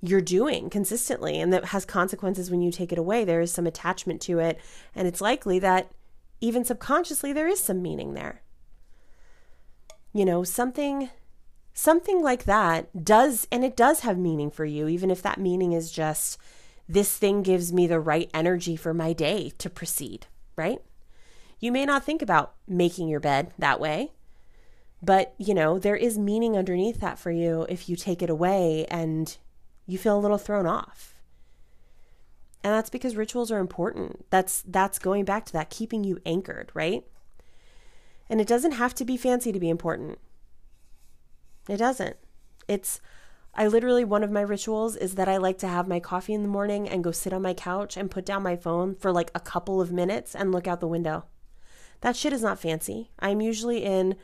you're 0.00 0.20
doing 0.20 0.68
consistently 0.68 1.40
and 1.40 1.52
that 1.52 1.66
has 1.66 1.84
consequences 1.84 2.50
when 2.50 2.60
you 2.60 2.72
take 2.72 2.92
it 2.92 2.98
away. 2.98 3.24
There 3.24 3.40
is 3.40 3.52
some 3.52 3.66
attachment 3.66 4.20
to 4.22 4.40
it. 4.40 4.58
And 4.94 5.06
it's 5.06 5.20
likely 5.20 5.58
that 5.60 5.92
even 6.40 6.64
subconsciously 6.64 7.32
there 7.32 7.46
is 7.46 7.60
some 7.60 7.80
meaning 7.80 8.14
there. 8.14 8.42
You 10.12 10.24
know, 10.24 10.42
something 10.44 11.08
something 11.74 12.22
like 12.22 12.44
that 12.44 13.04
does, 13.04 13.46
and 13.50 13.64
it 13.64 13.76
does 13.76 14.00
have 14.00 14.18
meaning 14.18 14.50
for 14.50 14.64
you, 14.64 14.88
even 14.88 15.10
if 15.10 15.22
that 15.22 15.40
meaning 15.40 15.72
is 15.72 15.90
just 15.90 16.38
this 16.88 17.16
thing 17.16 17.42
gives 17.42 17.72
me 17.72 17.86
the 17.86 18.00
right 18.00 18.30
energy 18.34 18.76
for 18.76 18.92
my 18.92 19.12
day 19.12 19.52
to 19.58 19.70
proceed, 19.70 20.26
right? 20.56 20.80
You 21.62 21.70
may 21.70 21.86
not 21.86 22.04
think 22.04 22.22
about 22.22 22.54
making 22.66 23.08
your 23.08 23.20
bed 23.20 23.52
that 23.56 23.78
way, 23.78 24.10
but 25.00 25.32
you 25.38 25.54
know, 25.54 25.78
there 25.78 25.94
is 25.94 26.18
meaning 26.18 26.56
underneath 26.56 26.98
that 26.98 27.20
for 27.20 27.30
you 27.30 27.66
if 27.68 27.88
you 27.88 27.94
take 27.94 28.20
it 28.20 28.28
away 28.28 28.84
and 28.90 29.38
you 29.86 29.96
feel 29.96 30.18
a 30.18 30.20
little 30.20 30.38
thrown 30.38 30.66
off. 30.66 31.14
And 32.64 32.72
that's 32.72 32.90
because 32.90 33.14
rituals 33.14 33.52
are 33.52 33.60
important. 33.60 34.26
That's 34.28 34.64
that's 34.66 34.98
going 34.98 35.24
back 35.24 35.46
to 35.46 35.52
that 35.52 35.70
keeping 35.70 36.02
you 36.02 36.18
anchored, 36.26 36.72
right? 36.74 37.04
And 38.28 38.40
it 38.40 38.48
doesn't 38.48 38.72
have 38.72 38.92
to 38.96 39.04
be 39.04 39.16
fancy 39.16 39.52
to 39.52 39.60
be 39.60 39.70
important. 39.70 40.18
It 41.68 41.76
doesn't. 41.76 42.16
It's, 42.66 43.00
I 43.54 43.68
literally, 43.68 44.04
one 44.04 44.24
of 44.24 44.32
my 44.32 44.40
rituals 44.40 44.96
is 44.96 45.14
that 45.14 45.28
I 45.28 45.36
like 45.36 45.58
to 45.58 45.68
have 45.68 45.86
my 45.86 46.00
coffee 46.00 46.34
in 46.34 46.42
the 46.42 46.48
morning 46.48 46.88
and 46.88 47.04
go 47.04 47.12
sit 47.12 47.32
on 47.32 47.42
my 47.42 47.54
couch 47.54 47.96
and 47.96 48.10
put 48.10 48.26
down 48.26 48.42
my 48.42 48.56
phone 48.56 48.96
for 48.96 49.12
like 49.12 49.30
a 49.32 49.40
couple 49.40 49.80
of 49.80 49.92
minutes 49.92 50.34
and 50.34 50.50
look 50.50 50.66
out 50.66 50.80
the 50.80 50.88
window. 50.88 51.26
That 52.02 52.16
shit 52.16 52.32
is 52.32 52.42
not 52.42 52.58
fancy. 52.58 53.10
I'm 53.18 53.40
usually 53.40 53.84
in 53.84 54.16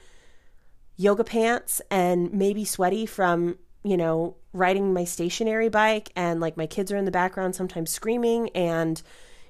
yoga 0.96 1.24
pants 1.24 1.80
and 1.90 2.32
maybe 2.32 2.64
sweaty 2.64 3.06
from, 3.06 3.56
you 3.84 3.96
know, 3.96 4.36
riding 4.52 4.92
my 4.92 5.04
stationary 5.04 5.68
bike 5.68 6.10
and 6.16 6.40
like 6.40 6.56
my 6.56 6.66
kids 6.66 6.90
are 6.90 6.96
in 6.96 7.04
the 7.04 7.10
background 7.10 7.54
sometimes 7.54 7.90
screaming 7.90 8.50
and, 8.50 9.00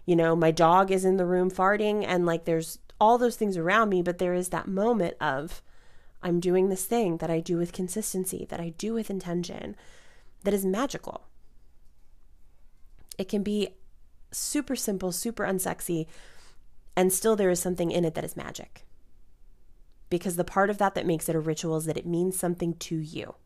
you 0.04 0.14
know, 0.14 0.36
my 0.36 0.50
dog 0.50 0.90
is 0.90 1.04
in 1.06 1.16
the 1.16 1.24
room 1.24 1.50
farting 1.50 2.04
and 2.06 2.26
like 2.26 2.44
there's 2.44 2.78
all 3.00 3.16
those 3.16 3.36
things 3.36 3.56
around 3.56 3.88
me, 3.88 4.02
but 4.02 4.18
there 4.18 4.34
is 4.34 4.50
that 4.50 4.68
moment 4.68 5.16
of, 5.20 5.62
I'm 6.22 6.40
doing 6.40 6.68
this 6.68 6.84
thing 6.84 7.18
that 7.18 7.30
I 7.30 7.40
do 7.40 7.56
with 7.56 7.72
consistency, 7.72 8.46
that 8.50 8.60
I 8.60 8.70
do 8.76 8.92
with 8.92 9.08
intention, 9.08 9.76
that 10.44 10.52
is 10.52 10.66
magical. 10.66 11.28
It 13.16 13.28
can 13.28 13.42
be 13.42 13.68
super 14.32 14.76
simple, 14.76 15.12
super 15.12 15.44
unsexy, 15.44 16.06
and 16.98 17.12
still 17.12 17.36
there 17.36 17.48
is 17.48 17.60
something 17.60 17.92
in 17.92 18.04
it 18.04 18.16
that 18.16 18.24
is 18.24 18.36
magic. 18.36 18.84
Because 20.10 20.34
the 20.34 20.42
part 20.42 20.68
of 20.68 20.78
that 20.78 20.96
that 20.96 21.06
makes 21.06 21.28
it 21.28 21.36
a 21.36 21.40
ritual 21.40 21.76
is 21.76 21.84
that 21.84 21.96
it 21.96 22.04
means 22.04 22.36
something 22.36 22.74
to 22.74 22.96
you, 22.96 23.36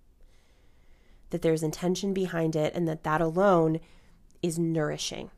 that 1.29 1.43
there's 1.43 1.63
intention 1.63 2.15
behind 2.15 2.57
it, 2.57 2.73
and 2.75 2.89
that 2.89 3.05
that 3.05 3.21
alone 3.21 3.79
is 4.43 4.59
nourishing. 4.59 5.31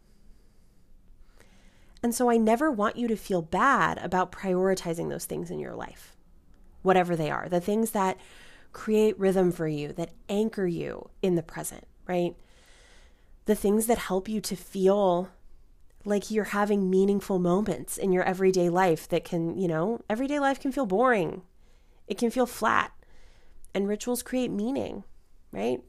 And 2.05 2.15
so 2.15 2.31
I 2.31 2.37
never 2.37 2.71
want 2.71 2.95
you 2.95 3.09
to 3.09 3.17
feel 3.17 3.43
bad 3.43 3.99
about 3.99 4.31
prioritizing 4.31 5.09
those 5.09 5.25
things 5.25 5.51
in 5.51 5.59
your 5.59 5.75
life 5.75 6.15
whatever 6.83 7.17
they 7.17 7.31
are, 7.31 7.49
the 7.49 7.61
things 7.61 7.91
that 7.93 8.17
create 8.73 9.19
rhythm 9.19 9.51
for 9.51 9.67
you, 9.67 9.93
that 9.95 10.13
anchor 10.29 10.67
you 10.67 11.09
in 11.21 11.35
the 11.35 11.43
present, 11.43 11.89
right? 12.07 12.37
The 13.47 13.57
things 13.57 13.87
that 13.87 13.99
help 13.99 14.29
you 14.29 14.41
to 14.43 14.55
feel 14.55 15.31
like 16.05 16.31
you're 16.31 16.45
having 16.45 16.91
meaningful 16.91 17.39
moments 17.39 17.97
in 17.97 18.13
your 18.13 18.25
everyday 18.25 18.69
life 18.69 19.09
that 19.09 19.25
can, 19.25 19.59
you 19.59 19.67
know, 19.67 20.01
everyday 20.09 20.39
life 20.39 20.61
can 20.61 20.73
feel 20.73 20.87
boring. 20.87 21.43
It 22.07 22.19
can 22.19 22.31
feel 22.31 22.47
flat. 22.47 22.93
And 23.75 23.89
rituals 23.89 24.23
create 24.23 24.51
meaning, 24.51 25.05
right? 25.51 25.83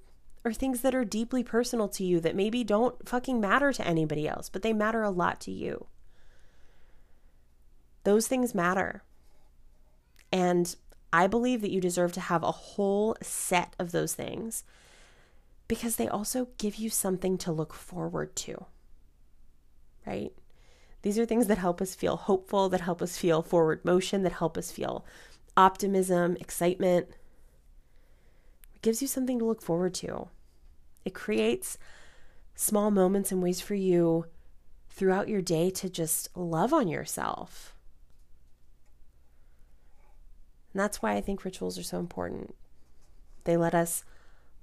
Or 0.44 0.54
things 0.54 0.82
that 0.82 0.96
are 0.96 1.04
deeply 1.04 1.44
personal 1.44 1.88
to 1.90 2.04
you 2.04 2.20
that 2.22 2.36
maybe 2.36 2.64
don't 2.64 3.08
fucking 3.08 3.40
matter 3.42 3.74
to 3.74 3.88
anybody 3.88 4.28
else, 4.28 4.50
but 4.50 4.62
they 4.62 4.74
matter 4.74 5.04
a 5.04 5.10
lot 5.10 5.40
to 5.42 5.52
you. 5.52 5.88
Those 8.04 8.28
things 8.28 8.56
matter. 8.56 9.04
And 10.32 10.76
I 11.12 11.28
believe 11.28 11.62
that 11.62 11.72
you 11.72 11.82
deserve 11.82 12.14
to 12.14 12.22
have 12.22 12.44
a 12.44 12.52
whole 12.52 13.16
set 13.22 13.76
of 13.80 13.92
those 13.92 14.14
things 14.14 14.64
because 15.68 15.96
they 15.96 16.08
also 16.08 16.50
give 16.58 16.76
you 16.76 16.90
something 16.90 17.38
to 17.40 17.52
look 17.52 17.74
forward 17.74 18.36
to. 18.38 18.66
Right? 20.06 20.32
These 21.02 21.20
are 21.20 21.26
things 21.26 21.48
that 21.48 21.58
help 21.58 21.82
us 21.82 21.94
feel 21.94 22.18
hopeful, 22.18 22.70
that 22.70 22.82
help 22.82 23.02
us 23.02 23.18
feel 23.18 23.42
forward 23.42 23.86
motion, 23.86 24.24
that 24.24 24.34
help 24.34 24.58
us 24.58 24.72
feel 24.72 25.06
optimism, 25.56 26.36
excitement. 26.40 27.10
It 28.74 28.82
gives 28.82 29.02
you 29.02 29.08
something 29.08 29.40
to 29.40 29.46
look 29.46 29.62
forward 29.62 29.94
to. 29.96 30.30
It 31.06 31.14
creates 31.14 31.78
small 32.56 32.90
moments 32.90 33.32
and 33.32 33.42
ways 33.42 33.62
for 33.62 33.76
you 33.76 34.26
throughout 34.90 35.28
your 35.28 35.42
day 35.42 35.70
to 35.70 35.90
just 35.90 36.36
love 36.36 36.74
on 36.74 36.88
yourself. 36.88 37.76
And 40.74 40.82
that's 40.82 41.02
why 41.02 41.14
I 41.14 41.22
think 41.22 41.46
rituals 41.46 41.78
are 41.78 41.84
so 41.84 42.00
important. 42.00 42.56
They 43.44 43.58
let 43.58 43.76
us 43.76 44.04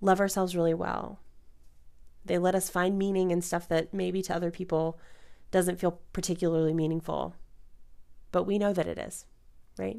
love 0.00 0.20
ourselves 0.20 0.56
really 0.56 0.74
well. 0.74 1.20
They 2.24 2.38
let 2.38 2.54
us 2.54 2.68
find 2.68 2.98
meaning 2.98 3.30
in 3.30 3.42
stuff 3.42 3.68
that 3.68 3.94
maybe 3.94 4.22
to 4.22 4.34
other 4.34 4.50
people 4.50 4.98
doesn't 5.52 5.78
feel 5.78 6.00
particularly 6.12 6.74
meaningful. 6.74 7.36
But 8.32 8.44
we 8.44 8.58
know 8.58 8.72
that 8.72 8.88
it 8.88 8.98
is, 8.98 9.26
right? 9.78 9.98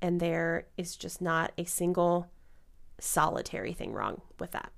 And 0.00 0.20
there 0.20 0.66
is 0.76 0.94
just 0.94 1.20
not 1.20 1.50
a 1.58 1.64
single 1.64 2.30
solitary 3.00 3.72
thing 3.72 3.92
wrong 3.92 4.20
with 4.38 4.52
that. 4.52 4.70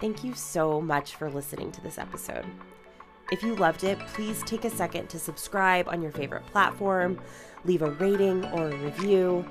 Thank 0.00 0.22
you 0.22 0.34
so 0.34 0.80
much 0.80 1.16
for 1.16 1.30
listening 1.30 1.72
to 1.72 1.80
this 1.80 1.98
episode. 1.98 2.44
If 3.32 3.42
you 3.42 3.56
loved 3.56 3.82
it, 3.82 3.98
please 4.08 4.42
take 4.44 4.64
a 4.64 4.70
second 4.70 5.08
to 5.08 5.18
subscribe 5.18 5.88
on 5.88 6.02
your 6.02 6.12
favorite 6.12 6.46
platform, 6.46 7.18
leave 7.64 7.82
a 7.82 7.90
rating 7.92 8.44
or 8.52 8.68
a 8.68 8.76
review, 8.76 9.44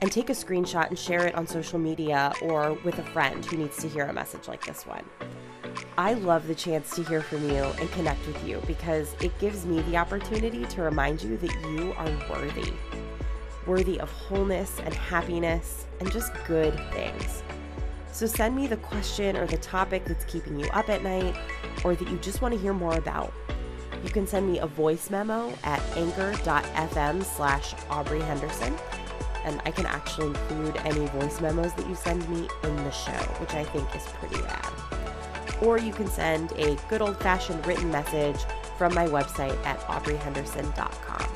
and 0.00 0.12
take 0.12 0.30
a 0.30 0.34
screenshot 0.34 0.88
and 0.88 0.98
share 0.98 1.26
it 1.26 1.34
on 1.34 1.46
social 1.46 1.78
media 1.78 2.32
or 2.42 2.74
with 2.84 2.98
a 2.98 3.02
friend 3.02 3.44
who 3.44 3.56
needs 3.56 3.78
to 3.78 3.88
hear 3.88 4.04
a 4.04 4.12
message 4.12 4.46
like 4.46 4.64
this 4.64 4.86
one. 4.86 5.04
I 5.96 6.14
love 6.14 6.46
the 6.46 6.54
chance 6.54 6.94
to 6.96 7.02
hear 7.02 7.22
from 7.22 7.48
you 7.48 7.64
and 7.64 7.90
connect 7.92 8.26
with 8.26 8.46
you 8.46 8.62
because 8.66 9.14
it 9.20 9.36
gives 9.38 9.66
me 9.66 9.82
the 9.82 9.96
opportunity 9.96 10.64
to 10.66 10.82
remind 10.82 11.22
you 11.22 11.36
that 11.38 11.52
you 11.70 11.92
are 11.96 12.10
worthy. 12.30 12.72
Worthy 13.66 13.98
of 14.00 14.10
wholeness 14.10 14.78
and 14.84 14.94
happiness 14.94 15.86
and 16.00 16.10
just 16.12 16.32
good 16.46 16.74
things. 16.92 17.42
So 18.12 18.26
send 18.26 18.56
me 18.56 18.66
the 18.66 18.76
question 18.76 19.36
or 19.36 19.46
the 19.46 19.58
topic 19.58 20.04
that's 20.04 20.24
keeping 20.24 20.58
you 20.58 20.68
up 20.70 20.88
at 20.88 21.02
night 21.02 21.36
or 21.84 21.94
that 21.94 22.08
you 22.08 22.16
just 22.18 22.42
want 22.42 22.54
to 22.54 22.60
hear 22.60 22.72
more 22.72 22.96
about. 22.96 23.32
You 24.04 24.10
can 24.10 24.26
send 24.26 24.50
me 24.50 24.60
a 24.60 24.66
voice 24.66 25.10
memo 25.10 25.52
at 25.64 25.80
anchor.fm 25.96 27.24
slash 27.24 27.74
Aubree 27.90 28.22
Henderson, 28.22 28.76
and 29.44 29.60
I 29.64 29.70
can 29.72 29.86
actually 29.86 30.28
include 30.28 30.76
any 30.84 31.06
voice 31.06 31.40
memos 31.40 31.74
that 31.74 31.88
you 31.88 31.94
send 31.94 32.28
me 32.28 32.48
in 32.62 32.76
the 32.76 32.90
show, 32.90 33.12
which 33.40 33.54
I 33.54 33.64
think 33.64 33.94
is 33.96 34.04
pretty 34.20 34.40
rad. 34.42 34.87
Or 35.62 35.78
you 35.78 35.92
can 35.92 36.06
send 36.06 36.52
a 36.52 36.76
good 36.88 37.02
old 37.02 37.18
fashioned 37.20 37.66
written 37.66 37.90
message 37.90 38.40
from 38.76 38.94
my 38.94 39.06
website 39.06 39.56
at 39.64 39.80
aubreehenderson.com. 39.80 41.28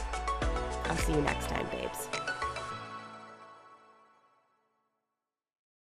I'll 0.84 0.96
see 0.96 1.12
you 1.12 1.20
next 1.22 1.48
time, 1.48 1.66
babes. 1.70 2.01